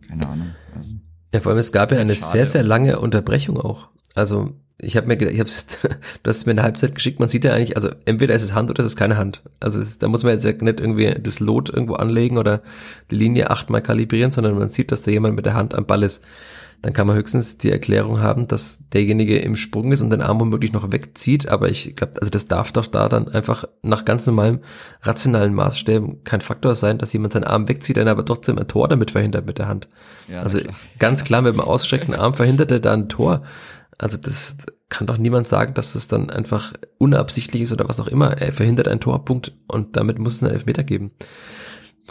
[0.08, 0.48] keine Ahnung.
[0.74, 0.94] Also,
[1.32, 2.32] ja, vor allem es gab ja eine schade.
[2.32, 3.88] sehr, sehr lange Unterbrechung auch.
[4.14, 5.78] Also ich habe mir gedacht, ich hab's,
[6.22, 8.70] du hast mir eine Halbzeit geschickt, man sieht ja eigentlich, also entweder ist es Hand
[8.70, 9.42] oder ist es ist keine Hand.
[9.60, 12.62] Also es, da muss man jetzt ja nicht irgendwie das Lot irgendwo anlegen oder
[13.10, 16.02] die Linie achtmal kalibrieren, sondern man sieht, dass da jemand mit der Hand am Ball
[16.02, 16.22] ist.
[16.82, 20.38] Dann kann man höchstens die Erklärung haben, dass derjenige im Sprung ist und den Arm
[20.40, 24.26] womöglich noch wegzieht, aber ich glaube, also das darf doch da dann einfach nach ganz
[24.26, 24.60] normalem
[25.00, 28.88] rationalen Maßstäben kein Faktor sein, dass jemand seinen Arm wegzieht, dann aber trotzdem ein Tor
[28.88, 29.88] damit verhindert mit der Hand.
[30.28, 30.74] Ja, also klar.
[30.98, 33.42] ganz klar mit dem ausgestreckten Arm verhindert er da ein Tor.
[33.98, 34.56] Also das
[34.88, 38.38] kann doch niemand sagen, dass das dann einfach unabsichtlich ist oder was auch immer.
[38.38, 41.10] Er verhindert einen Torpunkt und damit muss es einen Elfmeter geben.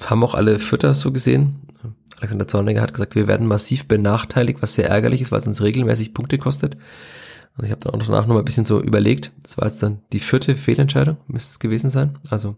[0.02, 1.62] Haben auch alle Fütter so gesehen.
[2.18, 5.62] Alexander Zorniger hat gesagt, wir werden massiv benachteiligt, was sehr ärgerlich ist, weil es uns
[5.62, 6.76] regelmäßig Punkte kostet.
[7.56, 9.32] Also ich habe dann auch danach noch mal ein bisschen so überlegt.
[9.44, 12.18] Das war jetzt dann die vierte Fehlentscheidung, müsste es gewesen sein.
[12.30, 12.58] Also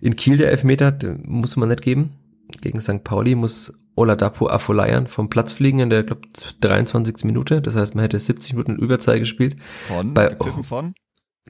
[0.00, 2.12] in Kiel der Elfmeter muss man nicht geben.
[2.60, 3.02] Gegen St.
[3.04, 6.22] Pauli muss Oladapo Afolayan vom Platz fliegen in der, glaube
[6.60, 7.24] 23.
[7.24, 7.60] Minute.
[7.62, 9.56] Das heißt, man hätte 70 Minuten Überzahl gespielt.
[9.88, 10.14] Von?
[10.14, 10.94] Bei, von?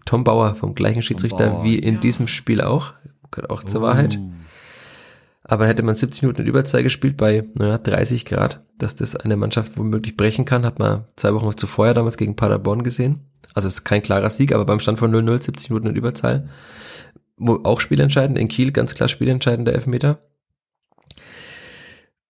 [0.04, 2.00] Tom Bauer vom gleichen Schiedsrichter Bauer, wie in ja.
[2.00, 2.92] diesem Spiel auch.
[3.32, 3.84] Gehört auch zur uh.
[3.84, 4.18] Wahrheit.
[5.42, 9.36] Aber hätte man 70 Minuten in Überzahl gespielt bei naja, 30 Grad, dass das eine
[9.36, 13.20] Mannschaft womöglich brechen kann, hat man zwei Wochen zuvor ja damals gegen Paderborn gesehen.
[13.54, 16.48] Also es ist kein klarer Sieg, aber beim Stand von 0-0, 70 Minuten in Überzahl.
[17.38, 20.18] Auch spielentscheidend, in Kiel ganz klar spielentscheidender Elfmeter.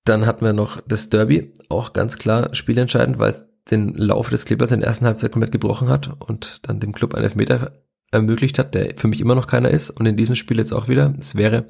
[0.07, 4.45] Dann hatten wir noch das Derby, auch ganz klar spielentscheidend, weil es den Lauf des
[4.45, 7.73] Clippers in der ersten Halbzeit komplett gebrochen hat und dann dem Club einen Elfmeter
[8.13, 10.87] ermöglicht hat, der für mich immer noch keiner ist und in diesem Spiel jetzt auch
[10.87, 11.13] wieder.
[11.19, 11.67] Es wäre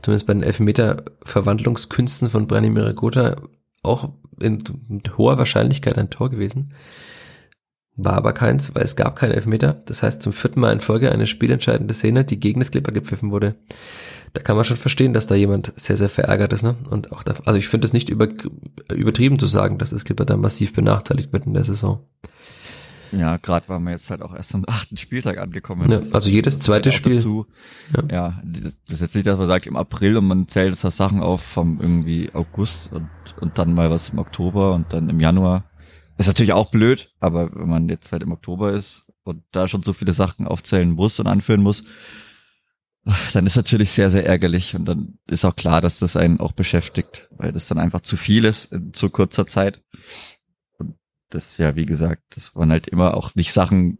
[0.00, 3.34] zumindest bei den Elfmeter-Verwandlungskünsten von Branimir Gotha
[3.82, 6.72] auch in, mit hoher Wahrscheinlichkeit ein Tor gewesen.
[7.96, 9.82] War aber keins, weil es gab keinen Elfmeter.
[9.86, 13.30] Das heißt zum vierten Mal in Folge eine spielentscheidende Szene, die gegen das Clipper gepfiffen
[13.30, 13.56] wurde
[14.36, 16.62] da kann man schon verstehen, dass da jemand sehr, sehr verärgert ist.
[16.62, 16.76] Ne?
[16.90, 18.28] Und auch da, also ich finde es nicht über,
[18.92, 22.04] übertrieben zu sagen, dass das Skipper da massiv benachteiligt wird in der Saison.
[23.12, 25.90] Ja, gerade waren wir jetzt halt auch erst am achten Spieltag angekommen.
[25.90, 27.14] Ja, also jedes zweite Spiel.
[27.14, 27.46] Dazu.
[27.96, 28.02] Ja.
[28.10, 28.42] Ja.
[28.44, 31.20] das das ist jetzt nicht, dass man sagt im April und man zählt jetzt Sachen
[31.20, 33.08] auf vom irgendwie August und,
[33.40, 35.64] und dann mal was im Oktober und dann im Januar.
[36.18, 39.82] Ist natürlich auch blöd, aber wenn man jetzt halt im Oktober ist und da schon
[39.82, 41.84] so viele Sachen aufzählen muss und anführen muss,
[43.32, 46.52] dann ist natürlich sehr, sehr ärgerlich und dann ist auch klar, dass das einen auch
[46.52, 49.82] beschäftigt, weil das dann einfach zu viel ist in zu kurzer Zeit.
[50.78, 50.96] Und
[51.30, 53.98] das ja, wie gesagt, das waren halt immer auch nicht Sachen,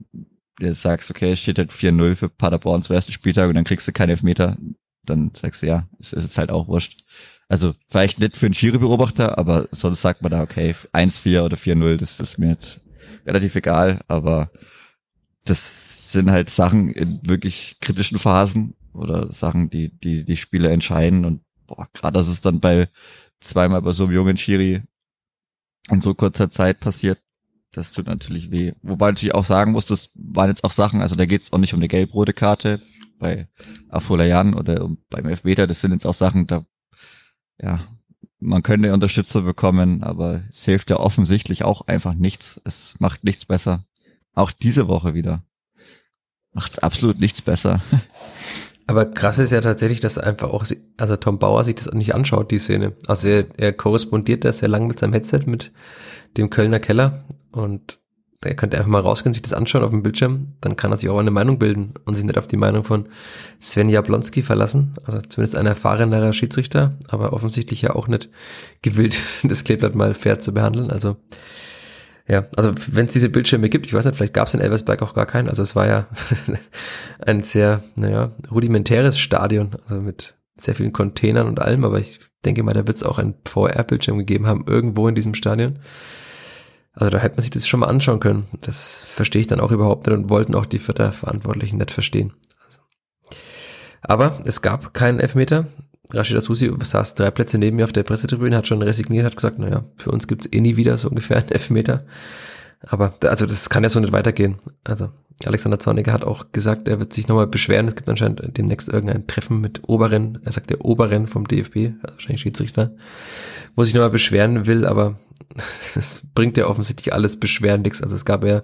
[0.59, 3.87] du sagst, okay, es steht halt 4-0 für Paderborn zum ersten Spieltag und dann kriegst
[3.87, 4.57] du keinen Elfmeter.
[5.05, 7.05] Dann sagst du, ja, es ist jetzt halt auch wurscht.
[7.49, 11.97] Also vielleicht nicht für einen Schiri-Beobachter, aber sonst sagt man da, okay, 1-4 oder 4-0,
[11.97, 12.81] das ist mir jetzt
[13.25, 14.51] relativ egal, aber
[15.45, 21.25] das sind halt Sachen in wirklich kritischen Phasen oder Sachen, die die die Spiele entscheiden
[21.25, 22.89] und boah, gerade dass es dann bei
[23.41, 24.83] zweimal bei so einem jungen Schiri
[25.91, 27.21] in so kurzer Zeit passiert,
[27.73, 28.73] das tut natürlich weh.
[28.83, 31.75] Wobei natürlich auch sagen muss, das waren jetzt auch Sachen, also da geht's auch nicht
[31.75, 32.81] um eine gelb-rote Karte
[33.19, 33.49] bei
[33.89, 36.65] Afolayan oder beim Elfmeter, das sind jetzt auch Sachen, da
[37.61, 37.81] ja,
[38.39, 42.61] man könnte Unterstützer bekommen, aber es hilft ja offensichtlich auch einfach nichts.
[42.65, 43.85] Es macht nichts besser.
[44.35, 45.43] Auch diese Woche wieder.
[46.53, 47.81] Macht's absolut nichts besser.
[48.89, 50.65] Aber krass ist ja tatsächlich, dass einfach auch,
[50.97, 52.93] also Tom Bauer sich das nicht anschaut, die Szene.
[53.09, 55.73] Also er, er korrespondiert da sehr lang mit seinem Headset mit
[56.37, 57.99] dem Kölner Keller und
[58.45, 61.09] er könnte einfach mal rausgehen, sich das anschauen auf dem Bildschirm, dann kann er sich
[61.09, 63.09] auch eine Meinung bilden und sich nicht auf die Meinung von
[63.61, 68.29] Sven Jablonski verlassen, also zumindest ein erfahrenerer Schiedsrichter, aber offensichtlich ja auch nicht
[68.83, 71.17] gewillt, das Kleeblatt mal fair zu behandeln, also
[72.29, 75.01] ja, also wenn es diese Bildschirme gibt, ich weiß nicht, vielleicht gab es in Elversberg
[75.03, 75.49] auch gar keinen.
[75.49, 76.09] Also es war ja
[77.25, 82.63] ein sehr, naja, rudimentäres Stadion, also mit sehr vielen Containern und allem, aber ich denke
[82.63, 85.79] mal, da wird es auch ein VR-Bildschirm gegeben haben, irgendwo in diesem Stadion.
[86.97, 88.47] Also da hätte man sich das schon mal anschauen können.
[88.63, 92.33] Das verstehe ich dann auch überhaupt nicht und wollten auch die Verantwortlichen nicht verstehen.
[92.65, 92.81] Also.
[94.01, 95.67] Aber es gab keinen Elfmeter.
[96.11, 99.59] Rashida Susi saß drei Plätze neben mir auf der Pressetribüne, hat schon resigniert, hat gesagt,
[99.59, 102.07] naja, für uns gibt's eh nie wieder so ungefähr einen Elfmeter.
[102.81, 104.59] Aber also das kann ja so nicht weitergehen.
[104.85, 105.11] Also
[105.45, 107.89] Alexander Zorniger hat auch gesagt, er wird sich nochmal beschweren.
[107.89, 112.15] Es gibt anscheinend demnächst irgendein Treffen mit Oberen, er sagt der Oberen vom DFB, also
[112.15, 112.93] wahrscheinlich Schiedsrichter,
[113.75, 115.19] wo sich nochmal beschweren will, aber
[115.95, 118.03] es bringt ja offensichtlich alles Beschweren nichts.
[118.03, 118.63] Also es gab ja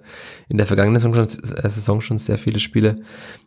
[0.49, 2.95] in der vergangenen Saison schon, äh, Saison schon sehr viele Spiele,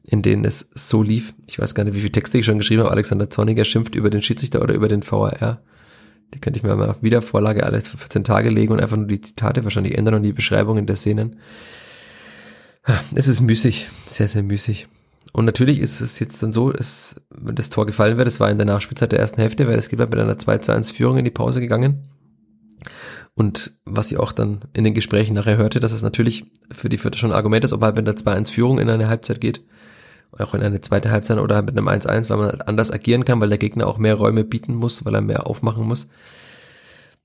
[0.05, 1.35] in denen es so lief.
[1.47, 2.93] Ich weiß gar nicht, wie viele Texte ich schon geschrieben habe.
[2.93, 5.63] Alexander Zorniger schimpft über den Schiedsrichter oder über den VAR.
[6.35, 9.07] Die könnte ich mir mal auf Wiedervorlage alles für 14 Tage legen und einfach nur
[9.07, 11.37] die Zitate wahrscheinlich ändern und die Beschreibungen der Szenen.
[13.15, 14.87] Es ist müßig, sehr, sehr müßig.
[15.33, 18.51] Und natürlich ist es jetzt dann so, es, wenn das Tor gefallen wäre, das war
[18.51, 21.25] in der Nachspielzeit der ersten Hälfte, wäre es mit einer 2 zu 1 Führung in
[21.25, 22.09] die Pause gegangen.
[23.35, 26.97] Und was ich auch dann in den Gesprächen nachher hörte, dass es natürlich für die
[26.97, 29.63] Vierte schon ein Argument ist, ob halt mit einer 2-1 Führung in eine Halbzeit geht,
[30.39, 33.41] auch in eine zweite Halbzeit oder mit einem 1-1, weil man halt anders agieren kann,
[33.41, 36.09] weil der Gegner auch mehr Räume bieten muss, weil er mehr aufmachen muss.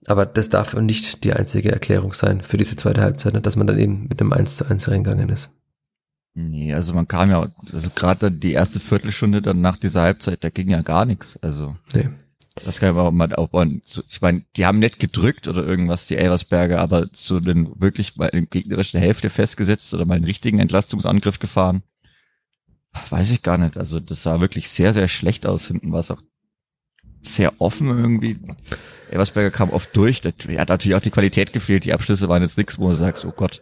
[0.06, 3.68] Aber das darf nicht die einzige Erklärung sein für diese zweite Halbzeit, ne, dass man
[3.68, 5.52] dann eben mit einem 1 zu 1 reingegangen ist.
[6.34, 10.50] Nee, also man kam ja, also gerade die erste Viertelstunde dann nach dieser Halbzeit, da
[10.50, 11.38] ging ja gar nichts.
[11.44, 12.10] Also Nee.
[12.66, 13.82] das kann man auch mal aufbauen.
[13.86, 18.16] So, Ich meine, die haben nicht gedrückt oder irgendwas, die Elversberger, aber so den wirklich
[18.16, 21.84] mal in gegnerischen Hälfte festgesetzt oder mal einen richtigen Entlastungsangriff gefahren.
[23.10, 23.78] Weiß ich gar nicht.
[23.78, 25.68] Also das sah wirklich sehr, sehr schlecht aus.
[25.68, 26.22] Hinten war es auch
[27.22, 28.40] sehr offen irgendwie.
[29.10, 30.22] Elversberger kam oft durch.
[30.22, 31.86] Da hat natürlich auch die Qualität gefehlt.
[31.86, 33.62] Die Abschlüsse waren jetzt nichts, wo du sagst, oh Gott.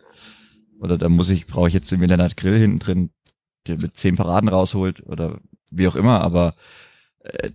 [0.80, 3.10] Oder da muss ich, brauche ich jetzt den Lennart Grill hinten drin,
[3.67, 5.39] der mit zehn Paraden rausholt oder
[5.72, 6.22] wie auch immer.
[6.22, 6.56] Aber
[7.19, 7.50] äh,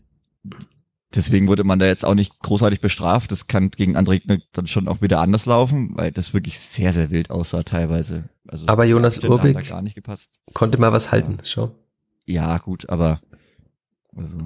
[1.15, 3.33] deswegen wurde man da jetzt auch nicht großartig bestraft.
[3.33, 6.93] Das kann gegen andere Gegner dann schon auch wieder anders laufen, weil das wirklich sehr,
[6.93, 8.29] sehr wild aussah teilweise.
[8.47, 10.41] Also Aber Jonas Urbig- gar nicht gepasst.
[10.53, 11.75] Konnte mal was halten, schau.
[12.27, 13.21] Ja, gut, aber
[14.17, 14.39] also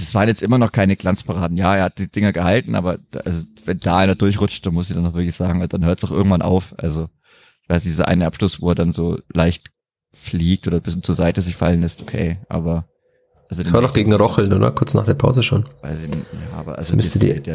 [0.00, 1.56] das waren jetzt immer noch keine Glanzparaden.
[1.56, 4.94] Ja, er hat die Dinger gehalten, aber also wenn da einer durchrutscht, dann muss ich
[4.94, 6.74] dann noch wirklich sagen, dann hört es auch irgendwann auf.
[6.78, 7.08] Also
[7.62, 9.70] ich weiß, dieser eine Abschluss, wo er dann so leicht
[10.12, 12.88] fliegt oder ein bisschen zur Seite sich fallen lässt, okay, aber
[13.48, 14.70] also Das war doch gegen Rocheln, oder?
[14.72, 15.68] Kurz nach der Pause schon.
[15.82, 17.54] weiß ich nicht, ja, aber also müsste das die- hält ja,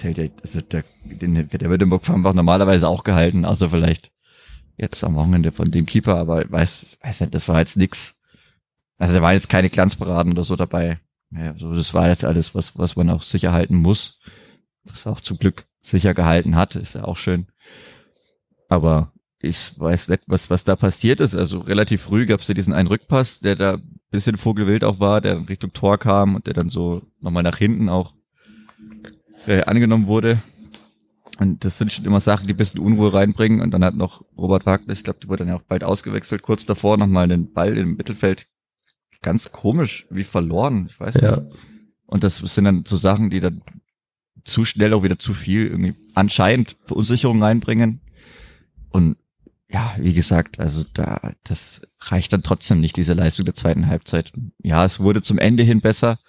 [0.00, 4.10] hält ja, also der, den, der wird im einfach normalerweise auch gehalten, außer vielleicht
[4.76, 8.15] jetzt am Wochenende von dem Keeper, aber weiß, weiß nicht, das war jetzt nix.
[8.98, 11.00] Also da waren jetzt keine Glanzparaden oder so dabei.
[11.30, 14.20] Ja, so, das war jetzt alles, was, was man auch sicher halten muss.
[14.84, 17.46] Was auch zum Glück sicher gehalten hat, ist ja auch schön.
[18.68, 21.34] Aber ich weiß nicht, was, was da passiert ist.
[21.34, 25.00] Also relativ früh gab es ja diesen einen Rückpass, der da ein bisschen vogelwild auch
[25.00, 28.14] war, der in Richtung Tor kam und der dann so nochmal nach hinten auch
[29.46, 30.42] äh, angenommen wurde.
[31.38, 33.60] Und das sind schon immer Sachen, die ein bisschen Unruhe reinbringen.
[33.60, 36.42] Und dann hat noch Robert Wagner, ich glaube, der wurde dann ja auch bald ausgewechselt,
[36.42, 38.46] kurz davor nochmal den Ball im Mittelfeld.
[39.26, 41.40] Ganz komisch, wie verloren, ich weiß Ja.
[41.40, 41.52] nicht.
[42.06, 43.60] Und das sind dann so Sachen, die dann
[44.44, 48.00] zu schnell auch wieder zu viel irgendwie anscheinend Verunsicherung reinbringen.
[48.90, 49.16] Und
[49.68, 54.32] ja, wie gesagt, also da, das reicht dann trotzdem nicht, diese Leistung der zweiten Halbzeit.
[54.62, 56.20] Ja, es wurde zum Ende hin besser,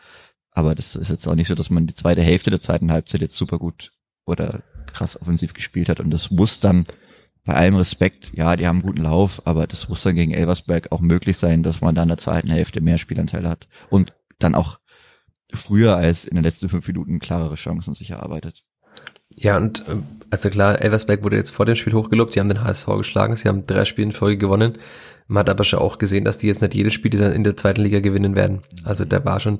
[0.50, 3.22] aber das ist jetzt auch nicht so, dass man die zweite Hälfte der zweiten Halbzeit
[3.22, 3.92] jetzt super gut
[4.26, 6.00] oder krass offensiv gespielt hat.
[6.00, 6.88] Und das muss dann
[7.48, 10.92] bei allem Respekt, ja, die haben einen guten Lauf, aber das muss dann gegen Elversberg
[10.92, 14.54] auch möglich sein, dass man dann in der zweiten Hälfte mehr Spielanteile hat und dann
[14.54, 14.80] auch
[15.54, 18.66] früher als in den letzten fünf Minuten klarere Chancen sich erarbeitet.
[19.34, 22.66] Ja, und ähm, also klar, Elversberg wurde jetzt vor dem Spiel hochgelobt, sie haben den
[22.66, 24.78] HSV geschlagen, sie haben drei Spiele in Folge gewonnen.
[25.28, 27.82] Man hat aber schon auch gesehen, dass die jetzt nicht jedes Spiel in der zweiten
[27.82, 28.64] Liga gewinnen werden.
[28.84, 29.60] Also da war schon,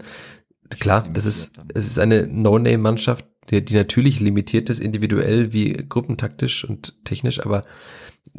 [0.70, 6.66] klar, das ist, es ist eine No-Name-Mannschaft, die, die natürlich limitiert ist, individuell wie gruppentaktisch
[6.66, 7.64] und technisch, aber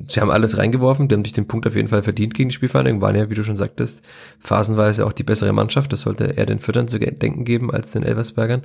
[0.07, 2.55] sie haben alles reingeworfen, die haben sich den Punkt auf jeden Fall verdient gegen die
[2.55, 4.03] Spielvereinigung, waren ja, wie du schon sagtest,
[4.39, 8.03] phasenweise auch die bessere Mannschaft, das sollte eher den Füttern zu denken geben als den
[8.03, 8.63] Elversbergern.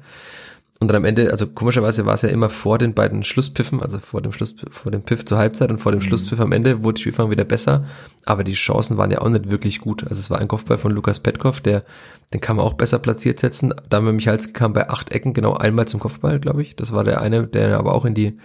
[0.83, 3.99] Und dann am Ende, also komischerweise war es ja immer vor den beiden Schlusspiffen, also
[3.99, 6.03] vor dem Schluss, vor dem Piff zur Halbzeit und vor dem Mhm.
[6.03, 7.85] Schlusspfiff am Ende wurde die Spielfang wieder besser,
[8.25, 10.03] aber die Chancen waren ja auch nicht wirklich gut.
[10.03, 11.83] Also es war ein Kopfball von Lukas Petkov, der,
[12.33, 13.73] den kann man auch besser platziert setzen.
[13.89, 16.75] Dame Michalski kam bei acht Ecken genau einmal zum Kopfball, glaube ich.
[16.75, 18.37] Das war der eine, der aber auch in die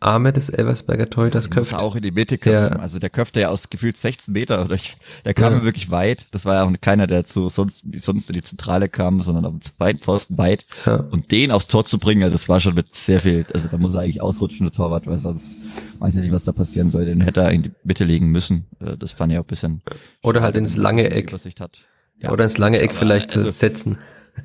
[0.00, 1.74] Arme des Elversberger Torhüters muss köpft.
[1.74, 2.76] auch in die Mitte köpfen.
[2.76, 2.80] Ja.
[2.80, 4.64] Also der köpfte ja aus gefühlt 16 Meter.
[4.64, 5.58] Oder ich, der kam Ja.
[5.58, 5.64] ja.
[5.64, 6.26] wirklich weit.
[6.30, 9.44] Das war ja auch keiner, der so sonst, wie sonst in die Zentrale kam, sondern
[9.44, 10.66] auf dem zweiten Pfosten weit.
[10.86, 10.96] Ja.
[10.96, 13.76] Und den aufs Tor zu bringen, also das war schon mit sehr viel, also da
[13.76, 15.50] muss er eigentlich ausrutschen, der Torwart, weil sonst
[15.98, 17.04] weiß ich nicht, was da passieren soll.
[17.04, 18.66] Den hätte er in die Mitte legen müssen.
[18.80, 19.82] Äh, Das fand ich auch ein bisschen.
[20.22, 21.32] Oder halt ins lange Eck.
[21.32, 21.82] Hat.
[22.30, 23.98] Oder ins lange Eck vielleicht also- setzen.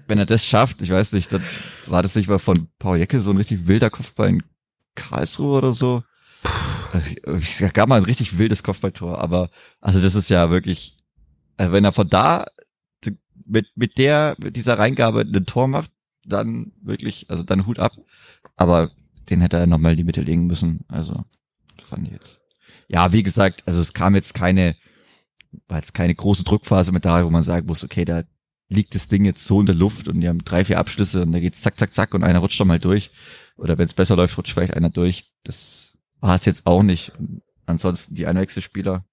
[0.08, 1.44] wenn er das schafft, ich weiß nicht, dann
[1.86, 4.44] war das nicht mal von Paul Jecke so ein richtig wilder Kopfball in
[4.96, 6.04] Karlsruhe oder so.
[7.40, 9.50] Ich gab mal ein richtig wildes Kopfballtor, aber
[9.82, 10.98] also das ist ja wirklich,
[11.58, 12.46] also wenn er von da
[13.46, 15.92] mit mit der mit dieser Reingabe ein Tor macht,
[16.26, 17.94] dann wirklich, also dann Hut ab.
[18.56, 18.92] Aber
[19.30, 20.86] den hätte er nochmal in die Mitte legen müssen.
[20.88, 21.26] Also
[21.84, 22.42] fand ich jetzt.
[22.88, 24.76] Ja, wie gesagt, also es kam jetzt keine,
[25.68, 28.24] war jetzt keine große Druckphase mit da, wo man sagen muss, okay, da
[28.70, 31.32] liegt das Ding jetzt so in der Luft und die haben drei, vier Abschlüsse und
[31.32, 33.12] da geht's zack, zack, zack und einer rutscht doch mal durch.
[33.64, 35.32] Oder wenn es besser läuft, rutscht vielleicht einer durch.
[35.46, 37.14] Das war es jetzt auch nicht.
[37.18, 39.06] Und ansonsten die Einwechselspieler.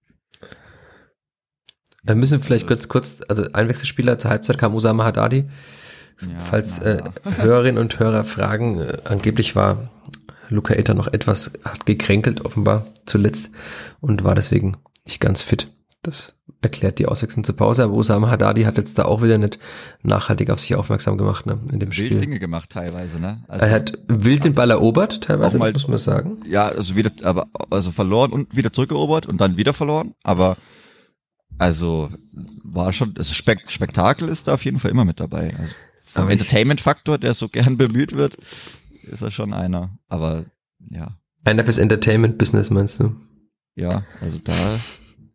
[2.03, 5.49] Wir müssen vielleicht kurz, kurz, also Einwechselspieler zur Halbzeit kam Usama Haddadi.
[6.21, 7.01] Ja, Falls äh,
[7.37, 9.89] Hörerinnen und Hörer fragen, äh, angeblich war
[10.49, 13.51] Luca Eta noch etwas hat gekränkelt offenbar zuletzt
[14.01, 15.73] und war deswegen nicht ganz fit.
[16.03, 19.59] Das erklärt die Auswechslung zur Pause, aber Usama Haddadi hat jetzt da auch wieder nicht
[20.03, 22.19] nachhaltig auf sich aufmerksam gemacht ne, in dem wild Spiel.
[22.19, 23.45] Dinge gemacht teilweise, ne?
[23.49, 26.41] Also, Er hat wild den Ball erobert, teilweise, mal- das muss man sagen.
[26.47, 30.15] ja, also wieder, aber also verloren und wieder zurückerobert und dann wieder verloren.
[30.23, 30.57] Aber
[31.59, 32.09] also
[32.65, 35.55] war schon, also Spek Spektakel ist da auf jeden Fall immer mit dabei.
[35.59, 38.37] Also vom Entertainment-Faktor, der so gern bemüht wird,
[39.03, 39.99] ist er schon einer.
[40.09, 40.45] Aber
[40.91, 43.15] ja, Einer fürs Entertainment-Business, meinst du?
[43.77, 44.53] ja, also da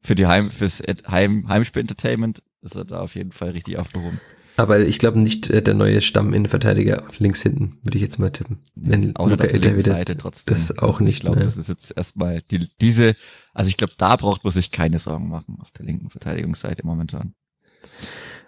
[0.06, 4.20] für die Heim, fürs Heim, Heimspiel-Entertainment ist er da auf jeden Fall richtig aufgehoben.
[4.58, 8.64] Aber ich glaube nicht äh, der neue Stamm-Innenverteidiger links hinten, würde ich jetzt mal tippen.
[8.74, 10.56] Wenn Auch Luca auf der Eta linken wieder, Seite trotzdem.
[10.56, 11.44] das auch nicht, Ich glaube, ne.
[11.44, 13.16] das ist jetzt erstmal die, diese,
[13.54, 17.34] also ich glaube, da braucht man sich keine Sorgen machen auf der linken Verteidigungsseite momentan.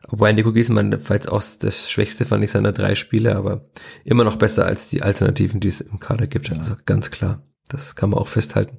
[0.07, 3.65] Wobei Nico Gieselmann war jetzt auch das Schwächste, fand ich, seiner drei Spiele, aber
[4.05, 6.47] immer noch besser als die Alternativen, die es im Kader gibt.
[6.47, 6.55] Ja.
[6.55, 7.43] Also ganz klar.
[7.67, 8.77] Das kann man auch festhalten.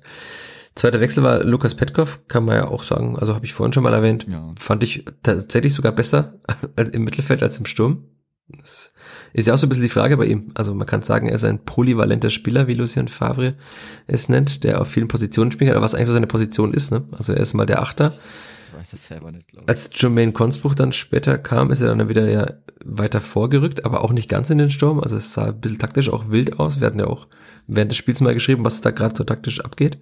[0.78, 3.82] Zweiter Wechsel war Lukas Petkov, kann man ja auch sagen, also habe ich vorhin schon
[3.82, 4.52] mal erwähnt, Ja.
[4.58, 6.34] fand ich tatsächlich sogar besser
[6.76, 8.04] als im Mittelfeld als im Sturm.
[8.48, 8.92] Das
[9.34, 10.52] ist ja auch so ein bisschen die Frage bei ihm.
[10.54, 13.54] Also man kann sagen, er ist ein polyvalenter Spieler, wie Lucien Favre
[14.06, 16.90] es nennt, der auf vielen Positionen spielt, aber was eigentlich so seine Position ist.
[16.92, 17.02] Ne?
[17.10, 18.12] Also er ist mal der Achter,
[18.72, 19.68] Ich weiß es selber nicht, glaube ich.
[19.68, 22.46] als Jermaine Consbruch dann später kam, ist er dann wieder ja
[22.84, 25.00] weiter vorgerückt, aber auch nicht ganz in den Sturm.
[25.00, 26.80] Also es sah ein bisschen taktisch auch wild aus.
[26.80, 27.26] Wir hatten ja auch
[27.66, 29.98] während des Spiels mal geschrieben, was da gerade so taktisch abgeht.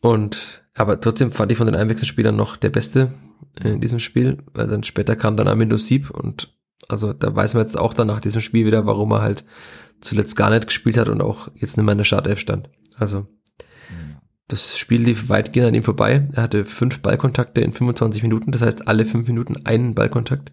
[0.00, 3.12] Und aber trotzdem fand ich von den Einwechselspielern noch der Beste
[3.62, 6.56] in diesem Spiel, weil dann später kam dann Amindo Sieb und
[6.88, 9.44] also da weiß man jetzt auch dann nach diesem Spiel wieder, warum er halt
[10.00, 12.70] zuletzt gar nicht gespielt hat und auch jetzt nicht mehr in der Startelf stand.
[12.96, 13.26] Also
[14.48, 16.26] das Spiel lief weitgehend an ihm vorbei.
[16.32, 20.52] Er hatte fünf Ballkontakte in 25 Minuten, das heißt alle fünf Minuten einen Ballkontakt.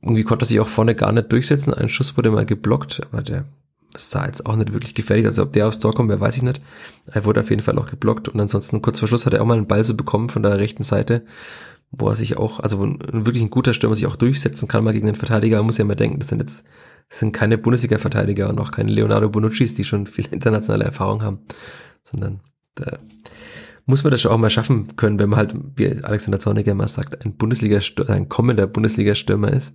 [0.00, 1.74] Irgendwie konnte er sich auch vorne gar nicht durchsetzen.
[1.74, 3.44] Ein Schuss wurde mal geblockt, aber der
[3.96, 5.26] sah jetzt auch nicht wirklich gefährlich.
[5.26, 6.60] Also ob der aufs Tor kommt, wer weiß ich nicht.
[7.06, 9.46] Er wurde auf jeden Fall auch geblockt und ansonsten kurz vor Schluss hat er auch
[9.46, 11.24] mal einen Ball so bekommen von der rechten Seite,
[11.90, 14.84] wo er sich auch, also wo ein, wirklich ein guter Stürmer sich auch durchsetzen kann
[14.84, 15.58] mal gegen den Verteidiger.
[15.58, 16.64] Man muss ja mal denken, das sind jetzt
[17.08, 21.40] Es sind keine Bundesliga-Verteidiger und auch keine Leonardo Bonuccis, die schon viel internationale Erfahrung haben,
[22.04, 22.40] sondern
[22.76, 22.98] da
[23.90, 26.88] muss man das schon auch mal schaffen können, wenn man halt, wie Alexander Zorniger mal
[26.88, 29.74] sagt, ein Bundesliga, ein kommender Bundesliga-Stürmer ist.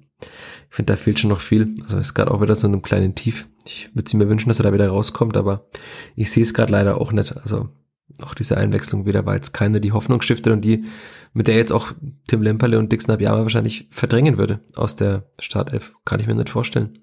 [0.69, 1.75] Ich finde, da fehlt schon noch viel.
[1.83, 3.47] Also ist gerade auch wieder so in einem kleinen Tief.
[3.65, 5.67] Ich würde sie mir wünschen, dass er da wieder rauskommt, aber
[6.15, 7.37] ich sehe es gerade leider auch nicht.
[7.37, 7.69] Also
[8.21, 10.85] auch diese Einwechslung wieder war jetzt keine, die Hoffnung stiftet und die,
[11.33, 11.91] mit der jetzt auch
[12.27, 15.93] Tim Lemperle und Dixon Abiyama wahrscheinlich verdrängen würde aus der Startelf.
[16.05, 16.99] Kann ich mir nicht vorstellen.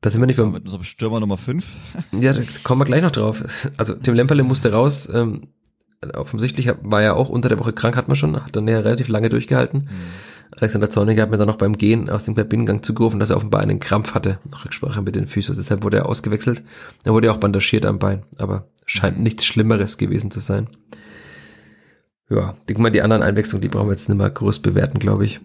[0.00, 0.62] Da sind wir nicht beim...
[0.82, 1.76] Stürmer Nummer 5.
[2.18, 3.44] Ja, da kommen wir gleich noch drauf.
[3.76, 5.08] Also Tim Lemperle musste raus.
[5.12, 5.48] Ähm,
[6.14, 9.08] offensichtlich war er auch unter der Woche krank, hat man schon, hat dann ja relativ
[9.08, 9.80] lange durchgehalten.
[9.80, 9.88] Mhm.
[10.52, 13.60] Alexander Zorniger hat mir dann noch beim Gehen aus dem Kabinengang zugerufen, dass er offenbar
[13.60, 15.56] einen Krampf hatte, nach Rücksprache mit den Physios.
[15.56, 16.64] Deshalb wurde er ausgewechselt.
[17.04, 19.22] Er wurde auch bandagiert am Bein, aber scheint mhm.
[19.24, 20.68] nichts Schlimmeres gewesen zu sein.
[22.28, 25.24] Ja, denk mal, die anderen Einwechslungen, die brauchen wir jetzt nicht mehr groß bewerten, glaube
[25.24, 25.40] ich.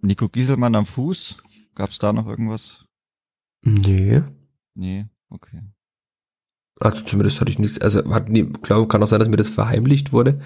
[0.00, 1.36] Nico Gieselmann am Fuß,
[1.74, 2.86] gab's da noch irgendwas?
[3.62, 4.22] Nee.
[4.74, 5.62] Nee, okay.
[6.78, 9.48] Also zumindest hatte ich nichts, also hat nie, glaube, kann auch sein, dass mir das
[9.48, 10.40] verheimlicht wurde.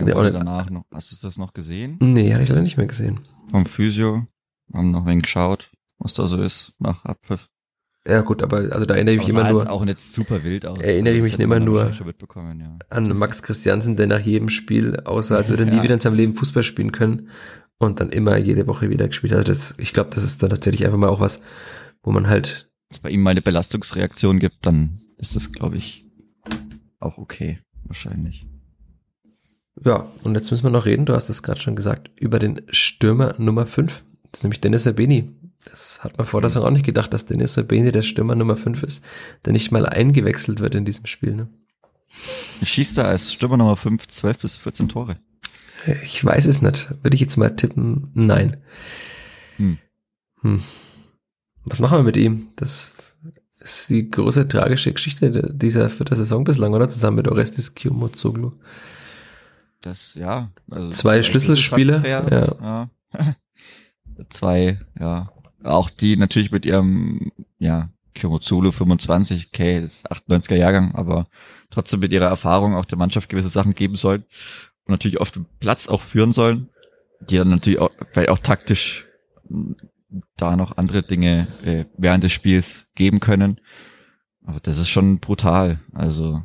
[0.00, 0.84] Ja, oder danach noch.
[0.92, 1.98] Hast du das noch gesehen?
[2.00, 3.20] Nee, hatte ich leider nicht mehr gesehen.
[3.50, 4.26] Vom Physio.
[4.72, 7.50] Haben noch ein geschaut, was da so ist nach Abpfiff.
[8.06, 9.70] Ja gut, aber also da erinnere ich mich immer nur.
[9.70, 10.78] auch nicht super wild aus.
[10.78, 12.78] Erinnere ich mich immer nur ja.
[12.90, 16.16] an Max Christiansen, der nach jedem Spiel aussah, als würde er nie wieder in seinem
[16.16, 17.28] Leben Fußball spielen können
[17.78, 19.48] und dann immer jede Woche wieder gespielt hat.
[19.48, 21.42] Das, ich glaube, das ist dann tatsächlich einfach mal auch was,
[22.02, 22.68] wo man halt.
[22.90, 26.04] Wenn es bei ihm mal eine Belastungsreaktion gibt, dann ist das, glaube ich,
[27.00, 28.42] auch okay, wahrscheinlich.
[29.82, 32.62] Ja, und jetzt müssen wir noch reden, du hast es gerade schon gesagt, über den
[32.70, 34.04] Stürmer Nummer 5.
[34.30, 35.32] Das ist nämlich Dennis Sabeni.
[35.64, 38.56] Das hat man vor der Saison auch nicht gedacht, dass Dennis Sabeni der Stürmer Nummer
[38.56, 39.04] 5 ist,
[39.44, 41.34] der nicht mal eingewechselt wird in diesem Spiel.
[41.34, 41.48] Ne?
[42.62, 45.18] Schießt er als Stürmer Nummer 5 12 bis 14 Tore?
[46.02, 46.90] Ich weiß es nicht.
[47.02, 48.58] Würde ich jetzt mal tippen, nein.
[49.56, 49.78] Hm.
[50.40, 50.62] Hm.
[51.64, 52.48] Was machen wir mit ihm?
[52.56, 52.93] Das
[53.64, 56.88] ist die große tragische Geschichte dieser vierten Saison bislang, oder?
[56.88, 58.52] Zusammen mit Orestis Kiyomozoglu.
[59.80, 60.50] Das, ja.
[60.70, 62.02] Also zwei Schlüsselspiele.
[62.06, 62.24] Ja.
[62.30, 62.90] ja.
[64.28, 65.32] zwei, ja.
[65.62, 71.26] Auch die natürlich mit ihrem, ja, Kirozulu 25, okay, das ist 98er Jahrgang, aber
[71.70, 74.24] trotzdem mit ihrer Erfahrung auch der Mannschaft gewisse Sachen geben sollen
[74.84, 76.68] und natürlich auf dem Platz auch führen sollen,
[77.20, 79.06] die dann natürlich auch, vielleicht auch taktisch
[80.36, 83.60] da noch andere Dinge äh, während des Spiels geben können.
[84.44, 85.80] Aber das ist schon brutal.
[85.92, 86.42] Also,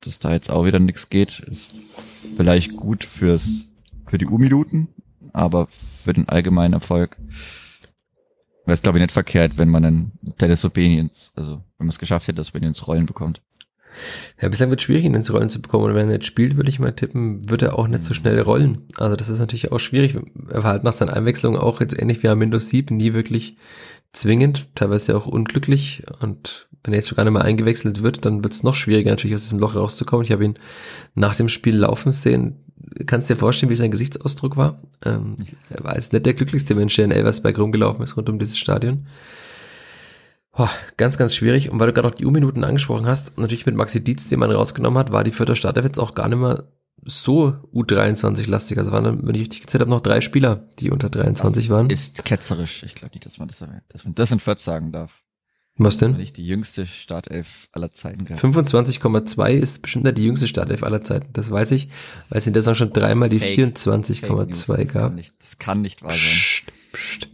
[0.00, 1.74] dass da jetzt auch wieder nichts geht, ist
[2.36, 3.66] vielleicht gut fürs
[4.06, 4.88] für die U-Minuten,
[5.32, 7.16] aber für den allgemeinen Erfolg
[8.64, 11.88] wäre es glaube ich nicht verkehrt, wenn man einen Dennis Obeni ins, also wenn man
[11.90, 13.40] es geschafft hätte, dass man ins Rollen bekommt.
[14.40, 15.84] Ja, bislang wird es schwierig, ihn ins Rollen zu bekommen.
[15.84, 18.40] Und wenn er nicht spielt, würde ich mal tippen, wird er auch nicht so schnell
[18.40, 18.86] rollen.
[18.96, 20.16] Also das ist natürlich auch schwierig.
[20.48, 23.56] Er war halt nach seiner Einwechslung auch jetzt ähnlich wie Amindo Sieb nie wirklich
[24.12, 26.04] zwingend, teilweise auch unglücklich.
[26.20, 29.34] Und wenn er jetzt sogar nicht mal eingewechselt wird, dann wird es noch schwieriger, natürlich
[29.34, 30.24] aus diesem Loch rauszukommen.
[30.24, 30.58] Ich habe ihn
[31.14, 32.64] nach dem Spiel laufen sehen.
[33.06, 34.82] Kannst dir vorstellen, wie sein Gesichtsausdruck war?
[35.04, 35.36] Ähm,
[35.68, 38.58] er war jetzt nicht der glücklichste Mensch, der in Elversberg rumgelaufen ist, rund um dieses
[38.58, 39.06] Stadion.
[40.52, 41.70] Boah, ganz, ganz schwierig.
[41.70, 44.50] Und weil du gerade noch die U-Minuten angesprochen hast, natürlich mit Maxi Dietz, den man
[44.50, 46.64] rausgenommen hat, war die vierte Startelf jetzt auch gar nicht mehr
[47.04, 48.78] so U23-lastig.
[48.78, 51.70] Also waren dann, wenn ich richtig gezählt habe, noch drei Spieler, die unter 23 das
[51.70, 51.90] waren.
[51.90, 52.82] ist ketzerisch.
[52.82, 55.22] Ich glaube nicht, dass man das, dass man das in Fürth sagen darf.
[55.76, 56.16] Was denn?
[56.16, 58.44] Nicht die jüngste Startelf aller Zeiten gehabt.
[58.44, 61.32] 25,2 ist bestimmt die jüngste Startelf aller Zeiten.
[61.32, 61.88] Das weiß ich,
[62.28, 64.92] weil es in der Saison schon dreimal die 24,2 gab.
[64.92, 66.18] Kann nicht, das kann nicht wahr sein.
[66.18, 67.28] Psst, psst.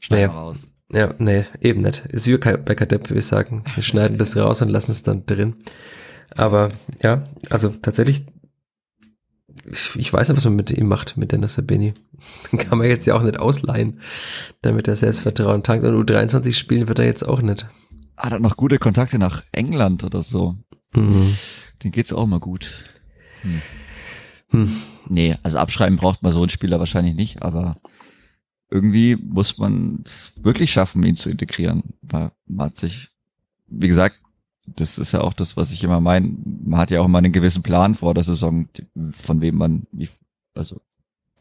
[0.00, 0.40] Schnell naja.
[0.40, 0.66] raus.
[0.90, 2.04] Ja, nee, eben nicht.
[2.06, 5.56] Ist wie bei Kadepp, wir sagen, wir schneiden das raus und lassen es dann drin.
[6.30, 6.72] Aber
[7.02, 8.24] ja, also tatsächlich,
[9.70, 11.92] ich, ich weiß nicht, was man mit ihm macht, mit Dennis Sabini.
[12.56, 14.00] Kann man jetzt ja auch nicht ausleihen,
[14.62, 15.84] damit er Selbstvertrauen tankt.
[15.84, 17.66] Und U23 spielen wird er jetzt auch nicht.
[18.16, 20.56] Hat er noch gute Kontakte nach England oder so?
[20.94, 21.36] Mhm.
[21.84, 22.72] Den geht's auch mal gut.
[23.42, 23.62] Hm.
[24.50, 24.76] Hm.
[25.08, 27.76] Nee, also abschreiben braucht man so einen Spieler wahrscheinlich nicht, aber
[28.70, 31.82] irgendwie muss man es wirklich schaffen, ihn zu integrieren.
[32.02, 33.08] Weil man hat sich,
[33.66, 34.20] wie gesagt,
[34.66, 36.30] das ist ja auch das, was ich immer meine.
[36.44, 38.68] Man hat ja auch immer einen gewissen Plan vor der Saison,
[39.12, 40.08] von wem man, wie,
[40.54, 40.80] also,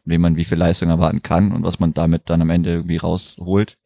[0.06, 2.98] wem man wie viel Leistung erwarten kann und was man damit dann am Ende irgendwie
[2.98, 3.78] rausholt.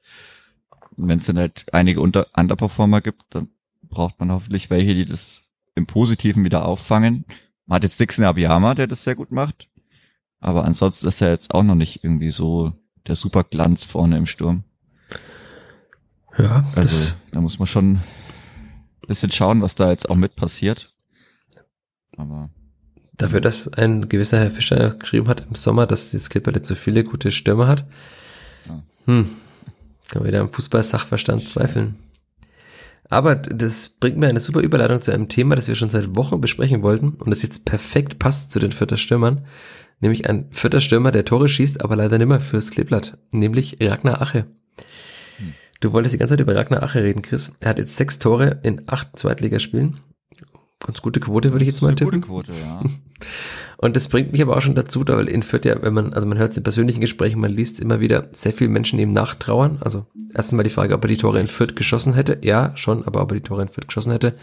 [0.98, 3.50] Wenn es dann halt einige Unter Underperformer gibt, dann
[3.82, 7.26] braucht man hoffentlich welche, die das im Positiven wieder auffangen.
[7.66, 9.70] Man hat jetzt Dixon Abiyama, der das sehr gut macht.
[10.40, 12.74] Aber ansonsten ist er jetzt auch noch nicht irgendwie so
[13.08, 14.64] der Superglanz vorne im Sturm.
[16.38, 18.04] Ja, also da muss man schon ein
[19.08, 20.94] bisschen schauen, was da jetzt auch mit passiert.
[22.18, 22.50] Aber
[23.14, 26.76] dafür, dass ein gewisser Herr Fischer geschrieben hat im Sommer, dass die Skipper jetzt so
[26.76, 27.86] viele gute Stürmer hat.
[28.68, 28.84] Ja.
[29.06, 29.30] Hm.
[30.10, 31.96] Kann man wieder am Fußball-Sachverstand zweifeln.
[33.10, 36.40] Aber das bringt mir eine super Überleitung zu einem Thema, das wir schon seit Wochen
[36.40, 39.42] besprechen wollten und das jetzt perfekt passt zu den Vierter Stürmern.
[40.02, 43.18] Nämlich ein Vierter Stürmer, der Tore schießt, aber leider nimmer fürs Kleeblatt.
[43.32, 44.46] Nämlich Ragnar Ache.
[45.80, 47.54] Du wolltest die ganze Zeit über Ragnar Ache reden, Chris.
[47.60, 49.98] Er hat jetzt sechs Tore in acht Zweitligaspielen.
[50.86, 52.22] Ganz gute Quote, würde ich jetzt mal tippen.
[52.22, 52.84] Gute Quote, ja.
[53.78, 56.14] Und das bringt mich aber auch schon dazu, da weil in Fürth ja, wenn man,
[56.14, 59.12] also man hört es in persönlichen Gesprächen, man liest immer wieder sehr viele Menschen ihm
[59.12, 59.78] nachtrauern.
[59.82, 62.38] Also erstens mal die Frage, ob er die Tore in Fürth geschossen hätte.
[62.42, 64.36] Ja, schon, aber ob er die Tore in Fürth geschossen hätte.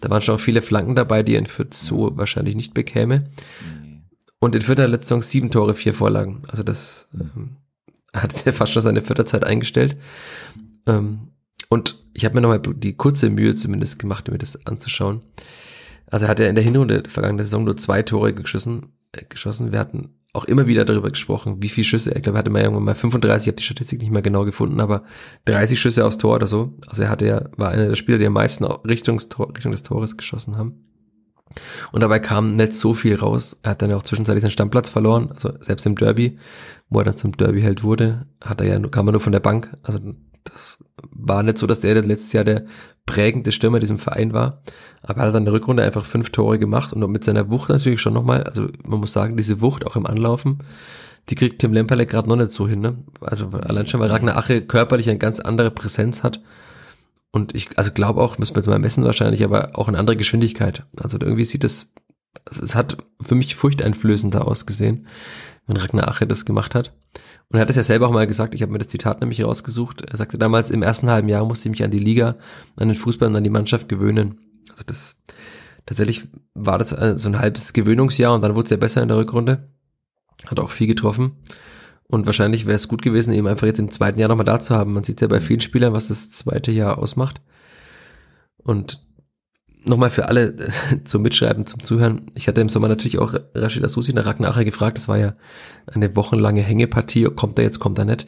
[0.00, 3.24] Da waren schon auch viele Flanken dabei, die er in Fürth so wahrscheinlich nicht bekäme.
[4.46, 6.44] Und in er letzte Saison sieben Tore, vier Vorlagen.
[6.46, 7.56] Also das ähm,
[8.12, 9.96] hat er fast schon seine Vierterzeit eingestellt.
[10.86, 11.32] Ähm,
[11.68, 15.22] und ich habe mir nochmal die kurze Mühe zumindest gemacht, mir das anzuschauen.
[16.06, 18.92] Also er hat ja in der Hinrunde der vergangenen Saison nur zwei Tore geschossen.
[19.10, 19.72] Äh, geschossen.
[19.72, 22.14] Wir hatten auch immer wieder darüber gesprochen, wie viele Schüsse.
[22.14, 24.44] Ich glaube, er hatte mal irgendwann mal 35, ich habe die Statistik nicht mehr genau
[24.44, 25.02] gefunden, aber
[25.46, 26.78] 30 Schüsse aufs Tor oder so.
[26.86, 30.56] Also er hatte ja, war einer der Spieler, die am meisten Richtung des Tores geschossen
[30.56, 30.85] haben.
[31.92, 33.58] Und dabei kam nicht so viel raus.
[33.62, 36.38] Er hat dann auch zwischenzeitlich seinen Stammplatz verloren, also selbst im Derby,
[36.88, 39.76] wo er dann zum Derby-Held wurde, hat er ja, kam er nur von der Bank.
[39.82, 39.98] Also
[40.44, 40.78] das
[41.10, 42.66] war nicht so, dass der letztes Jahr der
[43.04, 44.62] prägende Stürmer diesem Verein war.
[45.02, 47.68] Aber er hat dann in der Rückrunde einfach fünf Tore gemacht und mit seiner Wucht
[47.68, 50.58] natürlich schon nochmal, also man muss sagen, diese Wucht auch im Anlaufen,
[51.28, 52.80] die kriegt Tim Lemperle gerade noch nicht so hin.
[52.80, 52.98] Ne?
[53.20, 56.40] Also allein schon, weil Ragnar Ache körperlich eine ganz andere Präsenz hat.
[57.32, 60.16] Und ich, also glaube auch, müssen wir jetzt mal messen wahrscheinlich, aber auch eine andere
[60.16, 60.86] Geschwindigkeit.
[60.96, 61.92] Also irgendwie sieht es,
[62.50, 65.06] es hat für mich furchteinflößender ausgesehen,
[65.66, 66.94] wenn Ragnar Ache das gemacht hat.
[67.48, 69.44] Und er hat es ja selber auch mal gesagt, ich habe mir das Zitat nämlich
[69.44, 70.02] rausgesucht.
[70.02, 72.36] Er sagte damals, im ersten halben Jahr musste ich mich an die Liga,
[72.76, 74.40] an den Fußball und an die Mannschaft gewöhnen.
[74.70, 75.22] Also das
[75.84, 79.18] tatsächlich war das so ein halbes Gewöhnungsjahr und dann wurde es ja besser in der
[79.18, 79.68] Rückrunde.
[80.46, 81.36] Hat auch viel getroffen.
[82.08, 84.74] Und wahrscheinlich wäre es gut gewesen, eben einfach jetzt im zweiten Jahr nochmal da zu
[84.74, 84.92] haben.
[84.92, 87.40] Man sieht ja bei vielen Spielern, was das zweite Jahr ausmacht.
[88.58, 89.04] Und
[89.84, 90.54] nochmal für alle
[91.04, 92.30] zum Mitschreiben, zum Zuhören.
[92.34, 94.98] Ich hatte im Sommer natürlich auch Rashid Asusi nach Ragnacher gefragt.
[94.98, 95.34] Das war ja
[95.86, 97.24] eine wochenlange Hängepartie.
[97.24, 98.26] Kommt er jetzt, kommt er nicht?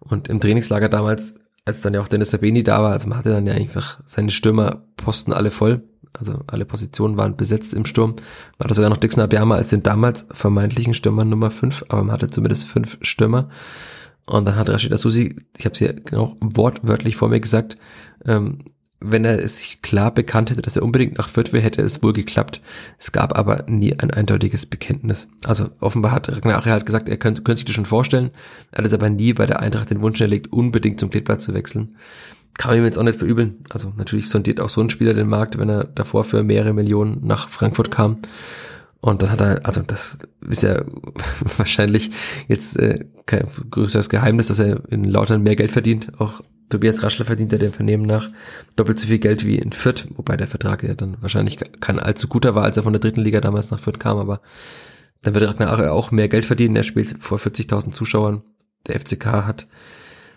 [0.00, 3.30] Und im Trainingslager damals, als dann ja auch Dennis Sabeni da war, also man hatte
[3.30, 5.82] dann ja einfach seine Stürmerposten alle voll.
[6.16, 8.14] Also alle Positionen waren besetzt im Sturm.
[8.58, 12.12] War da sogar noch Dixon Abiyama als den damals vermeintlichen Stürmer Nummer 5, aber man
[12.12, 13.48] hatte zumindest fünf Stürmer.
[14.26, 17.76] Und dann hat Rashid Asusi, ich habe es ja genau wortwörtlich vor mir gesagt,
[18.24, 18.60] ähm,
[19.10, 22.02] wenn er es sich klar bekannt hätte, dass er unbedingt nach Fürth will, hätte es
[22.02, 22.60] wohl geklappt.
[22.98, 25.28] Es gab aber nie ein eindeutiges Bekenntnis.
[25.44, 28.30] Also offenbar hat Ragnar halt gesagt, er könnte, könnte sich das schon vorstellen,
[28.72, 31.54] er hat es aber nie bei der Eintracht den Wunsch erlegt, unbedingt zum Kleeblatt zu
[31.54, 31.96] wechseln.
[32.56, 33.64] Kann man ihm jetzt auch nicht verübeln.
[33.68, 37.26] Also natürlich sondiert auch so ein Spieler den Markt, wenn er davor für mehrere Millionen
[37.26, 38.18] nach Frankfurt kam.
[39.00, 40.16] Und dann hat er, also das
[40.48, 40.82] ist ja
[41.58, 42.10] wahrscheinlich
[42.48, 47.24] jetzt äh, kein größeres Geheimnis, dass er in Lautern mehr Geld verdient, auch Tobias Raschler
[47.24, 48.30] verdient ja dem Vernehmen nach
[48.76, 52.28] doppelt so viel Geld wie in Fürth, wobei der Vertrag ja dann wahrscheinlich kein allzu
[52.28, 54.40] guter war, als er von der dritten Liga damals nach Fürth kam, aber
[55.22, 56.76] dann wird Ragnar auch mehr Geld verdienen.
[56.76, 58.42] Er spielt vor 40.000 Zuschauern.
[58.86, 59.66] Der FCK hat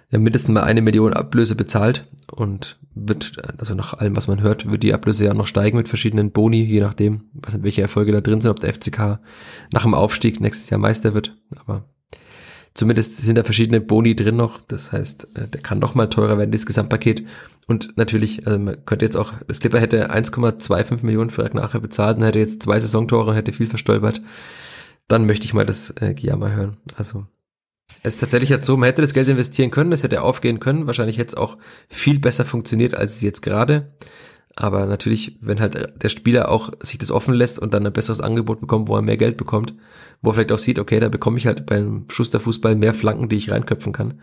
[0.09, 4.69] ja mindestens mal eine Million Ablöse bezahlt und wird, also nach allem, was man hört,
[4.71, 8.13] wird die Ablöse ja noch steigen mit verschiedenen Boni, je nachdem, was nicht, welche Erfolge
[8.13, 9.19] da drin sind, ob der FCK
[9.73, 11.35] nach dem Aufstieg nächstes Jahr Meister wird.
[11.57, 11.83] Aber
[12.77, 14.61] Zumindest sind da verschiedene Boni drin noch.
[14.61, 17.25] Das heißt, äh, der kann noch mal teurer werden, das Gesamtpaket.
[17.65, 22.17] Und natürlich, also man könnte jetzt auch, das Clipper hätte 1,25 Millionen für Ragnar bezahlt
[22.17, 24.21] und hätte jetzt zwei Saisontore und hätte viel verstolpert.
[25.07, 26.77] Dann möchte ich mal das äh, Giamma hören.
[26.95, 27.25] Also
[28.03, 30.85] es ist tatsächlich jetzt so, man hätte das Geld investieren können, es hätte aufgehen können.
[30.85, 31.57] Wahrscheinlich hätte es auch
[31.89, 33.91] viel besser funktioniert, als es jetzt gerade.
[34.59, 38.21] Aber natürlich, wenn halt der Spieler auch sich das offen lässt und dann ein besseres
[38.21, 39.75] Angebot bekommt, wo er mehr Geld bekommt,
[40.23, 43.35] wo er vielleicht auch sieht, okay, da bekomme ich halt beim Schusterfußball mehr Flanken, die
[43.35, 44.19] ich reinköpfen kann,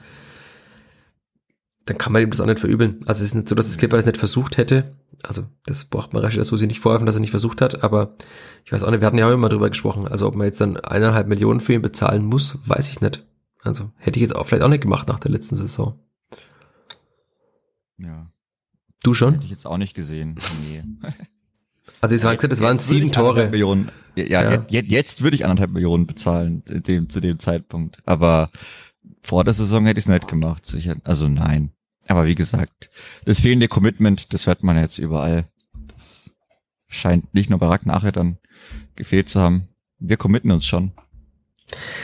[1.87, 2.99] dann kann man ihm das auch nicht verübeln.
[3.07, 4.97] Also es ist nicht so, dass das Clipper das nicht versucht hätte.
[5.23, 8.17] Also das braucht man Rashid Susi nicht vorwerfen, dass er nicht versucht hat, aber
[8.65, 10.09] ich weiß auch nicht, wir hatten ja auch immer drüber gesprochen.
[10.09, 13.25] Also ob man jetzt dann eineinhalb Millionen für ihn bezahlen muss, weiß ich nicht.
[13.63, 16.01] Also hätte ich jetzt auch vielleicht auch nicht gemacht nach der letzten Saison.
[17.99, 18.34] Ja.
[19.05, 19.35] Du schon?
[19.35, 20.37] Hätte ich jetzt auch nicht gesehen.
[20.69, 20.83] Nee.
[22.01, 23.49] Also ich sagte, das waren sieben Tore.
[23.49, 23.91] Millionen.
[24.15, 24.67] Ja, ja.
[24.69, 28.03] Jetzt, jetzt würde ich anderthalb Millionen bezahlen dem, zu dem Zeitpunkt.
[28.05, 28.51] Aber
[29.23, 30.97] vor der Saison hätte ich es nicht gemacht, sicher.
[31.05, 31.71] Also nein.
[32.07, 32.91] Aber wie gesagt,
[33.25, 35.49] das fehlende Commitment, das hört man jetzt überall.
[35.95, 36.31] Das
[36.89, 38.37] scheint nicht nur bei Rack nachher dann
[38.97, 39.69] gefehlt zu haben.
[39.99, 40.93] Wir committen uns schon.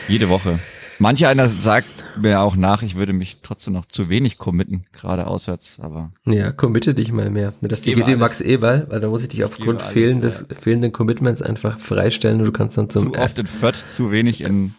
[0.08, 0.60] Jede Woche.
[1.00, 1.88] Manche einer sagt
[2.20, 6.12] mir auch nach, ich würde mich trotzdem noch zu wenig committen, gerade auswärts, aber.
[6.26, 7.54] Ja, committe dich mal mehr.
[7.62, 10.56] Das geht dir Max Eberl, weil da muss ich dich aufgrund alles, fehlendes, ja.
[10.56, 13.14] fehlenden Commitments einfach freistellen und du kannst dann zum.
[13.14, 14.74] Zu oft in Fürth, zu wenig in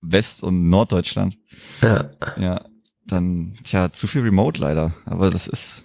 [0.00, 1.36] West- und Norddeutschland.
[1.82, 2.10] Ja.
[2.38, 2.64] Ja.
[3.06, 4.94] dann, tja, zu viel Remote leider.
[5.04, 5.84] Aber das ist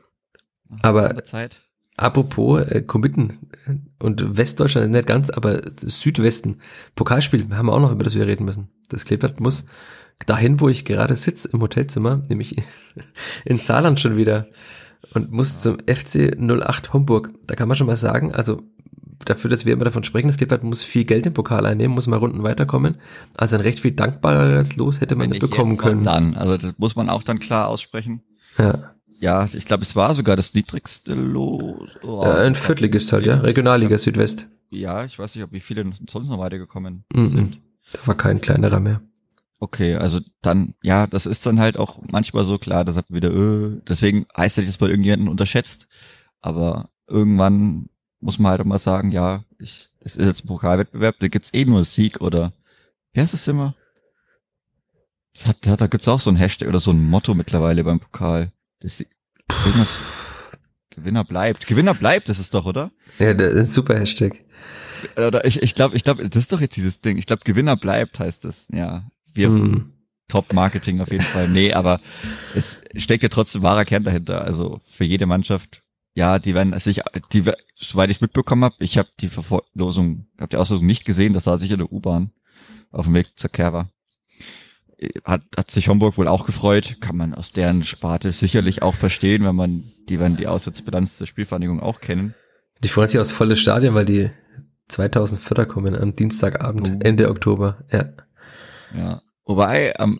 [0.81, 1.61] Aber Zeit.
[2.01, 6.57] Apropos äh, Committen äh, und Westdeutschland nicht ganz, aber Südwesten.
[6.95, 8.69] Pokalspiel haben wir auch noch, über das wir reden müssen.
[8.89, 9.65] Das Kleeblatt muss
[10.25, 12.57] dahin, wo ich gerade sitze im Hotelzimmer, nämlich
[13.45, 14.47] in Saarland schon wieder
[15.13, 17.31] und muss zum FC 08 Homburg.
[17.47, 18.61] Da kann man schon mal sagen, also
[19.25, 22.07] dafür, dass wir immer davon sprechen, das Kleeblatt muss viel Geld im Pokal einnehmen, muss
[22.07, 22.97] mal Runden weiterkommen.
[23.35, 26.03] Also ein recht viel dankbareres Los hätte man nicht bekommen können.
[26.03, 28.21] Dann, also das muss man auch dann klar aussprechen.
[28.57, 28.95] Ja.
[29.21, 31.91] Ja, ich glaube, es war sogar das niedrigste Los.
[32.03, 33.35] Oh, Äh, ein Viertligist halt, ja.
[33.39, 34.47] Regionalliga Südwest.
[34.71, 37.27] Ja, ich weiß nicht, ob wie viele sonst noch weitergekommen Mhm.
[37.27, 37.61] sind.
[37.93, 39.01] Da war kein kleinerer mehr.
[39.59, 43.17] Okay, also dann, ja, das ist dann halt auch manchmal so klar, da sagt man
[43.17, 45.87] wieder, äh, deswegen heißt ja nicht, dass man irgendjemanden unterschätzt,
[46.41, 47.89] aber irgendwann
[48.21, 51.53] muss man halt auch mal sagen, ja, ich, es ist jetzt ein Pokalwettbewerb, da gibt's
[51.53, 52.53] eh nur Sieg oder,
[53.13, 53.75] wie heißt es immer?
[55.35, 57.99] Das hat, da, da gibt's auch so ein Hashtag oder so ein Motto mittlerweile beim
[57.99, 58.51] Pokal.
[58.81, 58.99] Das,
[59.65, 59.99] irgendwas,
[60.89, 61.67] Gewinner bleibt.
[61.67, 62.91] Gewinner bleibt, das ist doch, oder?
[63.19, 64.39] Ja, das ist ein super Hashtag.
[65.15, 67.17] Oder ich, ich glaube, ich glaube, das ist doch jetzt dieses Ding.
[67.17, 68.67] Ich glaube, Gewinner bleibt heißt das.
[68.71, 69.93] Ja, wir Mhm.
[70.27, 71.49] Top-Marketing auf jeden Fall.
[71.49, 71.99] Nee, aber
[72.55, 74.45] es steckt ja trotzdem wahrer Kern dahinter.
[74.45, 75.83] Also für jede Mannschaft.
[76.15, 77.01] Ja, die werden sich,
[77.33, 77.43] die,
[77.75, 81.47] soweit ich es mitbekommen habe, ich habe die Verlosung, habe die Auslosung nicht gesehen, das
[81.47, 82.31] war sicher eine U-Bahn
[82.91, 83.89] auf dem Weg zur Kerwa.
[85.23, 89.43] Hat, hat sich Homburg wohl auch gefreut, kann man aus deren Sparte sicherlich auch verstehen,
[89.43, 92.35] wenn man, die werden die Auswärtsbilanz der Spielvereinigung auch kennen.
[92.83, 94.29] Die freuen sich aufs volle Stadion, weil die
[94.89, 96.99] 2000 Vierter kommen am Dienstagabend, Oh.
[96.99, 97.83] Ende Oktober.
[97.91, 98.09] Ja.
[98.95, 99.21] Ja.
[99.45, 100.19] Wobei, ähm,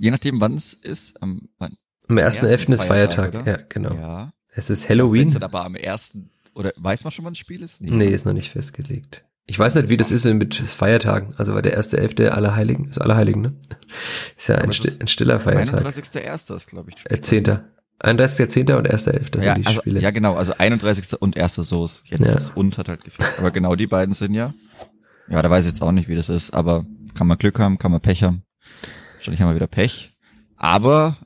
[0.00, 1.76] je nachdem wann es ist, am, wann,
[2.08, 2.46] Am 1.11.
[2.46, 3.32] Ersten ist Feiertag.
[3.32, 3.46] Feiertag?
[3.46, 3.94] Ja, genau.
[3.94, 4.32] ja.
[4.54, 5.42] Es ist Halloween.
[5.42, 7.80] aber am ersten, oder weiß man schon, wann das Spiel ist?
[7.82, 9.24] Nee, ist noch nicht festgelegt.
[9.46, 11.34] Ich weiß nicht, wie das ist mit Feiertagen.
[11.36, 12.28] Also war der 1.11.
[12.28, 13.52] Allerheiligen, ist Allerheiligen, ne?
[14.36, 15.84] Ist ja ein, sti ist ein stiller Feiertag.
[15.84, 16.56] 31.01.
[16.56, 16.96] ist, glaube ich.
[17.10, 17.58] Äh, 10.
[18.00, 18.74] 31.10.
[18.76, 19.30] und 1.11.
[19.30, 20.00] Das ja, also, Spiele.
[20.00, 21.20] ja, genau, also 31.
[21.20, 21.54] und 1.
[21.54, 22.02] Soße.
[22.06, 22.32] Ja, Ja.
[22.32, 23.28] Das und hat halt gefehlt.
[23.38, 24.54] Aber genau die beiden sind ja.
[25.28, 26.84] Ja, da weiß ich jetzt auch nicht, wie das ist, aber
[27.14, 28.42] kann man Glück haben, kann man Pech haben.
[29.14, 30.16] Wahrscheinlich haben wir wieder Pech.
[30.56, 31.16] Aber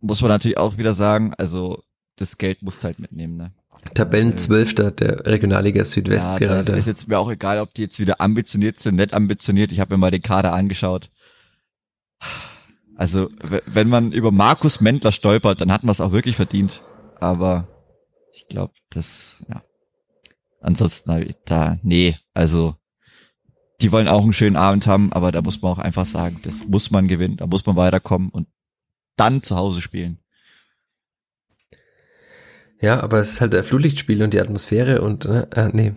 [0.00, 1.82] muss man natürlich auch wieder sagen, also
[2.16, 3.52] das Geld musst halt mitnehmen, ne?
[3.94, 6.72] Tabellenzwölfter der Regionalliga Südwest ja, gerade.
[6.72, 9.72] Ist jetzt mir auch egal, ob die jetzt wieder ambitioniert sind, nicht ambitioniert.
[9.72, 11.10] Ich habe mir mal den Kader angeschaut.
[12.96, 13.30] Also,
[13.66, 16.82] wenn man über Markus Mendler stolpert, dann hat man es auch wirklich verdient.
[17.20, 17.68] Aber
[18.32, 19.62] ich glaube, das, ja.
[20.60, 22.74] Ansonsten, ich da, nee, also,
[23.80, 26.66] die wollen auch einen schönen Abend haben, aber da muss man auch einfach sagen, das
[26.66, 28.48] muss man gewinnen, da muss man weiterkommen und
[29.16, 30.18] dann zu Hause spielen.
[32.80, 35.92] Ja, aber es ist halt der Flutlichtspiel und die Atmosphäre und, äh, äh, nee.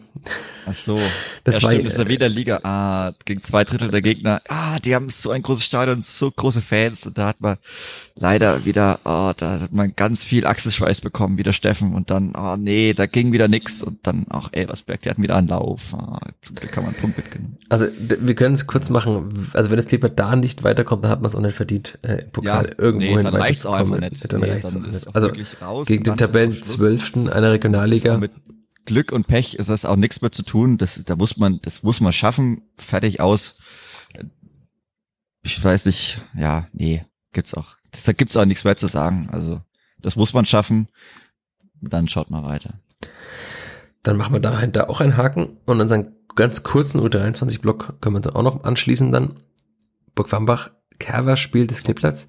[0.68, 1.00] Ach so.
[1.44, 2.60] Das ja, war stimmt, das ist ja wieder Liga.
[2.64, 4.42] Ah, gegen zwei Drittel der Gegner.
[4.48, 7.08] Ah, die haben so ein großes Stadion, so große Fans.
[7.08, 7.58] Und da hat man
[8.16, 11.96] leider wieder, oh, da hat man ganz viel Achselschweiß bekommen, wieder Steffen.
[11.96, 13.82] Und dann, oh nee, da ging wieder nix.
[13.82, 15.96] Und dann auch Elversberg, die hatten wieder einen Lauf.
[15.96, 17.58] Ah, zum Glück kann man einen Punkt mitgenommen.
[17.70, 19.50] Also wir können es kurz machen.
[19.54, 22.24] Also wenn das Kleber da nicht weiterkommt, dann hat man es auch nicht verdient, äh,
[22.24, 24.32] im Pokal Ja, irgendwo nee, hin dann reicht's auch einfach nicht.
[24.32, 24.88] Dann Nee, reicht's dann auch
[25.36, 25.66] nicht.
[25.66, 26.54] Also gegen den Tabellen.
[26.78, 28.18] Zwölften einer Regionalliga.
[28.18, 28.32] mit
[28.86, 30.78] Glück und Pech ist das auch nichts mehr zu tun.
[30.78, 32.64] Das, da muss man, das muss man schaffen.
[32.78, 33.60] Fertig aus.
[35.44, 37.76] Ich weiß nicht, ja, nee, gibt's auch.
[37.92, 39.30] Das, da gibt's auch nichts mehr zu sagen.
[39.32, 39.62] Also,
[40.00, 40.88] das muss man schaffen.
[41.82, 42.80] Dann schaut mal weiter.
[44.04, 48.36] Dann machen wir dahinter auch einen Haken und unseren ganz kurzen U23-Block können wir dann
[48.36, 49.40] auch noch anschließen dann.
[50.16, 52.28] Burg Wambach, Kerber spielt des Kleeblatts.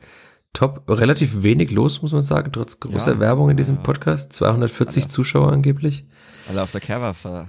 [0.52, 3.80] Top, relativ wenig los, muss man sagen, trotz großer Ja, Werbung in diesem ja.
[3.82, 4.32] Podcast.
[4.34, 5.10] 240 Alle.
[5.10, 6.06] Zuschauer angeblich.
[6.48, 7.48] Alle auf der Kerber ver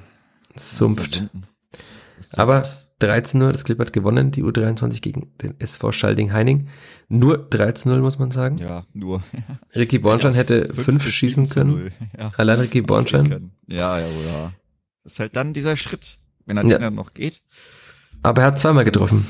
[0.55, 1.27] Sumpft.
[2.37, 2.79] Aber sumpft.
[3.01, 6.69] 13-0, das Clip hat gewonnen, die U23 gegen den SV Schalding-Heining.
[7.09, 8.57] Nur 13-0, muss man sagen.
[8.57, 9.21] Ja, nur.
[9.75, 11.91] Ricky Bornstein hätte Fünf schießen können.
[12.17, 12.31] Ja.
[12.37, 13.51] Allein Ricky Bornstein.
[13.67, 14.53] Ja, ja, ja.
[15.03, 16.89] Das ist halt dann dieser Schritt, wenn er Ja.
[16.89, 17.41] noch geht.
[18.21, 19.25] Aber er hat zweimal getroffen.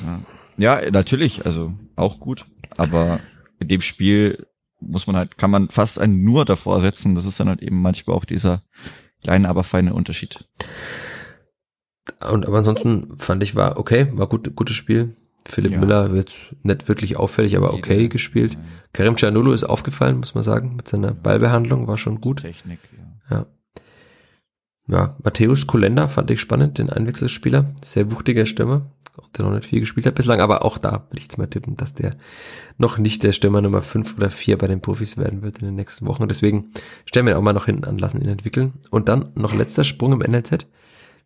[0.57, 0.79] Ja.
[0.81, 2.45] ja, natürlich, also auch gut.
[2.77, 3.19] Aber
[3.63, 4.45] in dem Spiel
[4.79, 7.15] muss man halt, kann man fast ein nur davor setzen.
[7.15, 8.63] Das ist dann halt eben manchmal auch dieser
[9.23, 10.45] kleine, aber feine Unterschied.
[12.29, 15.15] Und aber ansonsten fand ich war okay, war gut, gutes Spiel.
[15.45, 15.79] Philipp Ja.
[15.79, 18.57] Müller wird nicht wirklich auffällig, aber okay Jede- gespielt.
[18.93, 22.41] Karim Cianulu ist aufgefallen, muss man sagen, mit seiner Ballbehandlung war schon gut.
[22.41, 22.79] Technik,
[23.29, 23.37] ja.
[23.37, 23.45] Ja.
[24.87, 27.73] Ja, Matthäus Kolenda fand ich spannend, den Einwechselspieler.
[27.81, 31.19] Sehr wuchtiger Stürmer, auch der noch nicht viel gespielt hat bislang, aber auch da will
[31.19, 32.15] ich jetzt mal tippen, dass der
[32.77, 35.75] noch nicht der Stürmer Nummer 5 oder 4 bei den Profis werden wird in den
[35.75, 36.27] nächsten Wochen.
[36.27, 36.71] Deswegen
[37.05, 38.73] stellen wir ihn auch mal noch hinten an, lassen ihn entwickeln.
[38.89, 40.65] Und dann noch letzter Sprung im NLZ.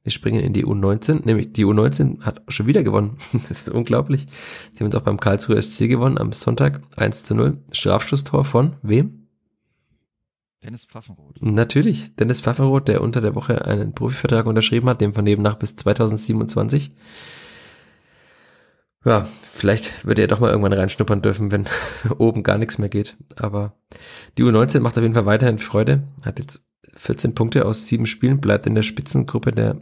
[0.04, 3.18] Wir springen in die U19, nämlich die U19 hat schon wieder gewonnen.
[3.50, 4.28] Das ist unglaublich.
[4.74, 7.58] Die haben uns auch beim Karlsruher SC gewonnen am Sonntag 1 zu 0.
[7.72, 9.27] Strafschusstor von wem?
[10.64, 11.42] Dennis Pfaffenroth.
[11.42, 15.56] Natürlich, Dennis Pfaffenroth, der unter der Woche einen Profivertrag unterschrieben hat, dem von neben nach
[15.56, 16.96] bis 2027.
[19.06, 21.66] Ja, vielleicht würde er doch mal irgendwann reinschnuppern dürfen, wenn
[22.18, 23.16] oben gar nichts mehr geht.
[23.36, 23.78] Aber
[24.38, 26.08] die U19 macht auf jeden Fall weiterhin Freude.
[26.26, 29.80] Hat jetzt 14 Punkte aus sieben Spielen, bleibt in der Spitzengruppe der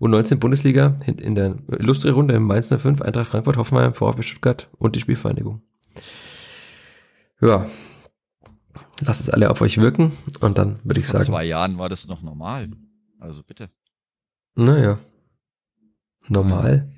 [0.00, 5.00] U19 Bundesliga in der Illustri-Runde im Mainz 05, Eintracht Frankfurt, Hoffenheim, VfB Stuttgart und die
[5.00, 5.62] Spielvereinigung.
[7.40, 7.66] Ja,
[9.00, 11.32] lasst es alle auf euch wirken und dann würde ich Vor sagen.
[11.32, 12.68] zwei Jahren war das noch normal.
[13.18, 13.70] Also bitte.
[14.56, 14.98] Naja.
[16.28, 16.90] Normal?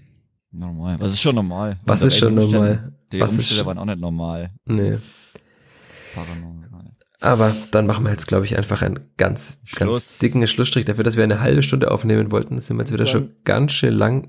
[0.50, 1.00] Normal.
[1.00, 1.78] Was ist schon normal?
[1.84, 2.92] Was ist schon Umstände- normal?
[3.12, 4.50] Die Was ist Umstände schon- waren auch nicht normal.
[4.66, 4.98] Nee.
[6.14, 6.92] Paranormal.
[7.20, 11.16] Aber dann machen wir jetzt, glaube ich, einfach einen ganz, ganz dicken Schlussstrich dafür, dass
[11.16, 12.58] wir eine halbe Stunde aufnehmen wollten.
[12.60, 14.28] Sind wir jetzt wieder Dann- schon ganz schön lang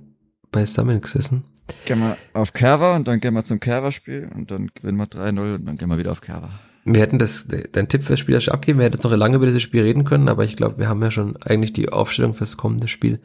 [0.52, 1.44] beisammen gesessen.
[1.86, 5.56] Gehen wir auf Kerwa und dann gehen wir zum Kerwa-Spiel und dann gewinnen wir 3-0
[5.56, 6.50] und dann gehen wir wieder auf Kerwa.
[6.94, 8.80] Wir hätten das, dein Tipp fürs Spiel abgeben.
[8.80, 11.02] Wir hätten jetzt noch lange über dieses Spiel reden können, aber ich glaube, wir haben
[11.02, 13.20] ja schon eigentlich die Aufstellung fürs kommende Spiel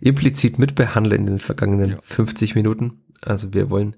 [0.00, 1.98] implizit mitbehandelt in den vergangenen Ja.
[2.02, 3.04] 50 Minuten.
[3.22, 3.96] Also wir wollen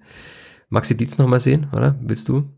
[0.68, 1.98] Maxi Dietz nochmal sehen, oder?
[2.00, 2.48] Willst du?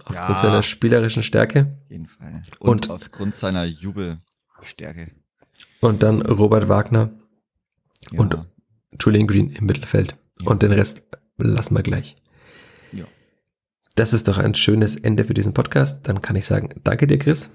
[0.00, 0.38] Aufgrund Ja.
[0.38, 1.76] seiner spielerischen Stärke.
[1.84, 2.42] Auf jeden Fall.
[2.58, 5.12] Und- Und, aufgrund seiner Jubelstärke.
[5.80, 7.10] Und dann Robert Wagner,
[8.10, 8.20] Ja.
[8.20, 8.38] Und-
[9.00, 10.16] Julian Green im Mittelfeld.
[10.40, 10.46] Ja.
[10.48, 11.02] Und den Rest
[11.38, 12.16] lassen wir gleich.
[14.02, 16.08] Das ist doch ein schönes Ende für diesen Podcast.
[16.08, 17.52] Dann kann ich sagen, danke dir, Chris.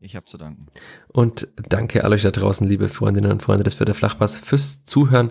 [0.00, 0.66] Ich habe zu danken.
[1.06, 5.30] Und danke all euch da draußen, liebe Freundinnen und Freunde des Vierter Flachpass, fürs Zuhören.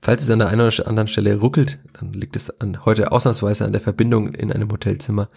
[0.00, 3.64] Falls es an der einen oder anderen Stelle ruckelt, dann liegt es an, heute ausnahmsweise
[3.64, 5.28] an der Verbindung in einem Hotelzimmer.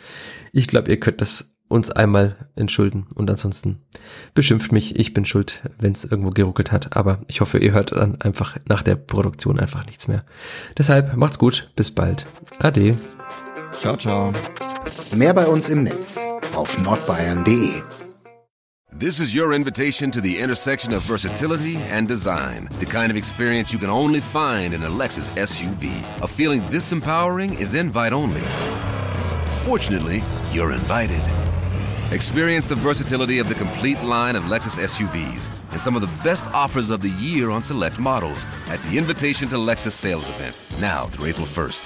[0.53, 3.81] Ich glaube, ihr könnt das uns einmal entschulden und ansonsten
[4.35, 4.99] beschimpft mich.
[4.99, 6.95] Ich bin schuld, wenn es irgendwo geruckelt hat.
[6.95, 10.23] Aber ich hoffe, ihr hört dann einfach nach der Produktion einfach nichts mehr.
[10.77, 11.71] Deshalb macht's gut.
[11.75, 12.25] Bis bald.
[12.59, 12.95] Ade.
[13.80, 14.32] Ciao, ciao.
[15.15, 16.25] Mehr bei uns im Netz
[16.55, 17.84] auf nordbayern.de.
[18.97, 22.67] This is your invitation to the intersection of versatility and design.
[22.80, 25.91] The kind of experience you can only find in a Lexus SUV.
[26.23, 28.41] A feeling this empowering is invite only.
[29.63, 31.21] Fortunately, you're invited.
[32.11, 36.47] Experience the versatility of the complete line of Lexus SUVs and some of the best
[36.47, 41.05] offers of the year on select models at the Invitation to Lexus sales event, now
[41.05, 41.86] through April 1st.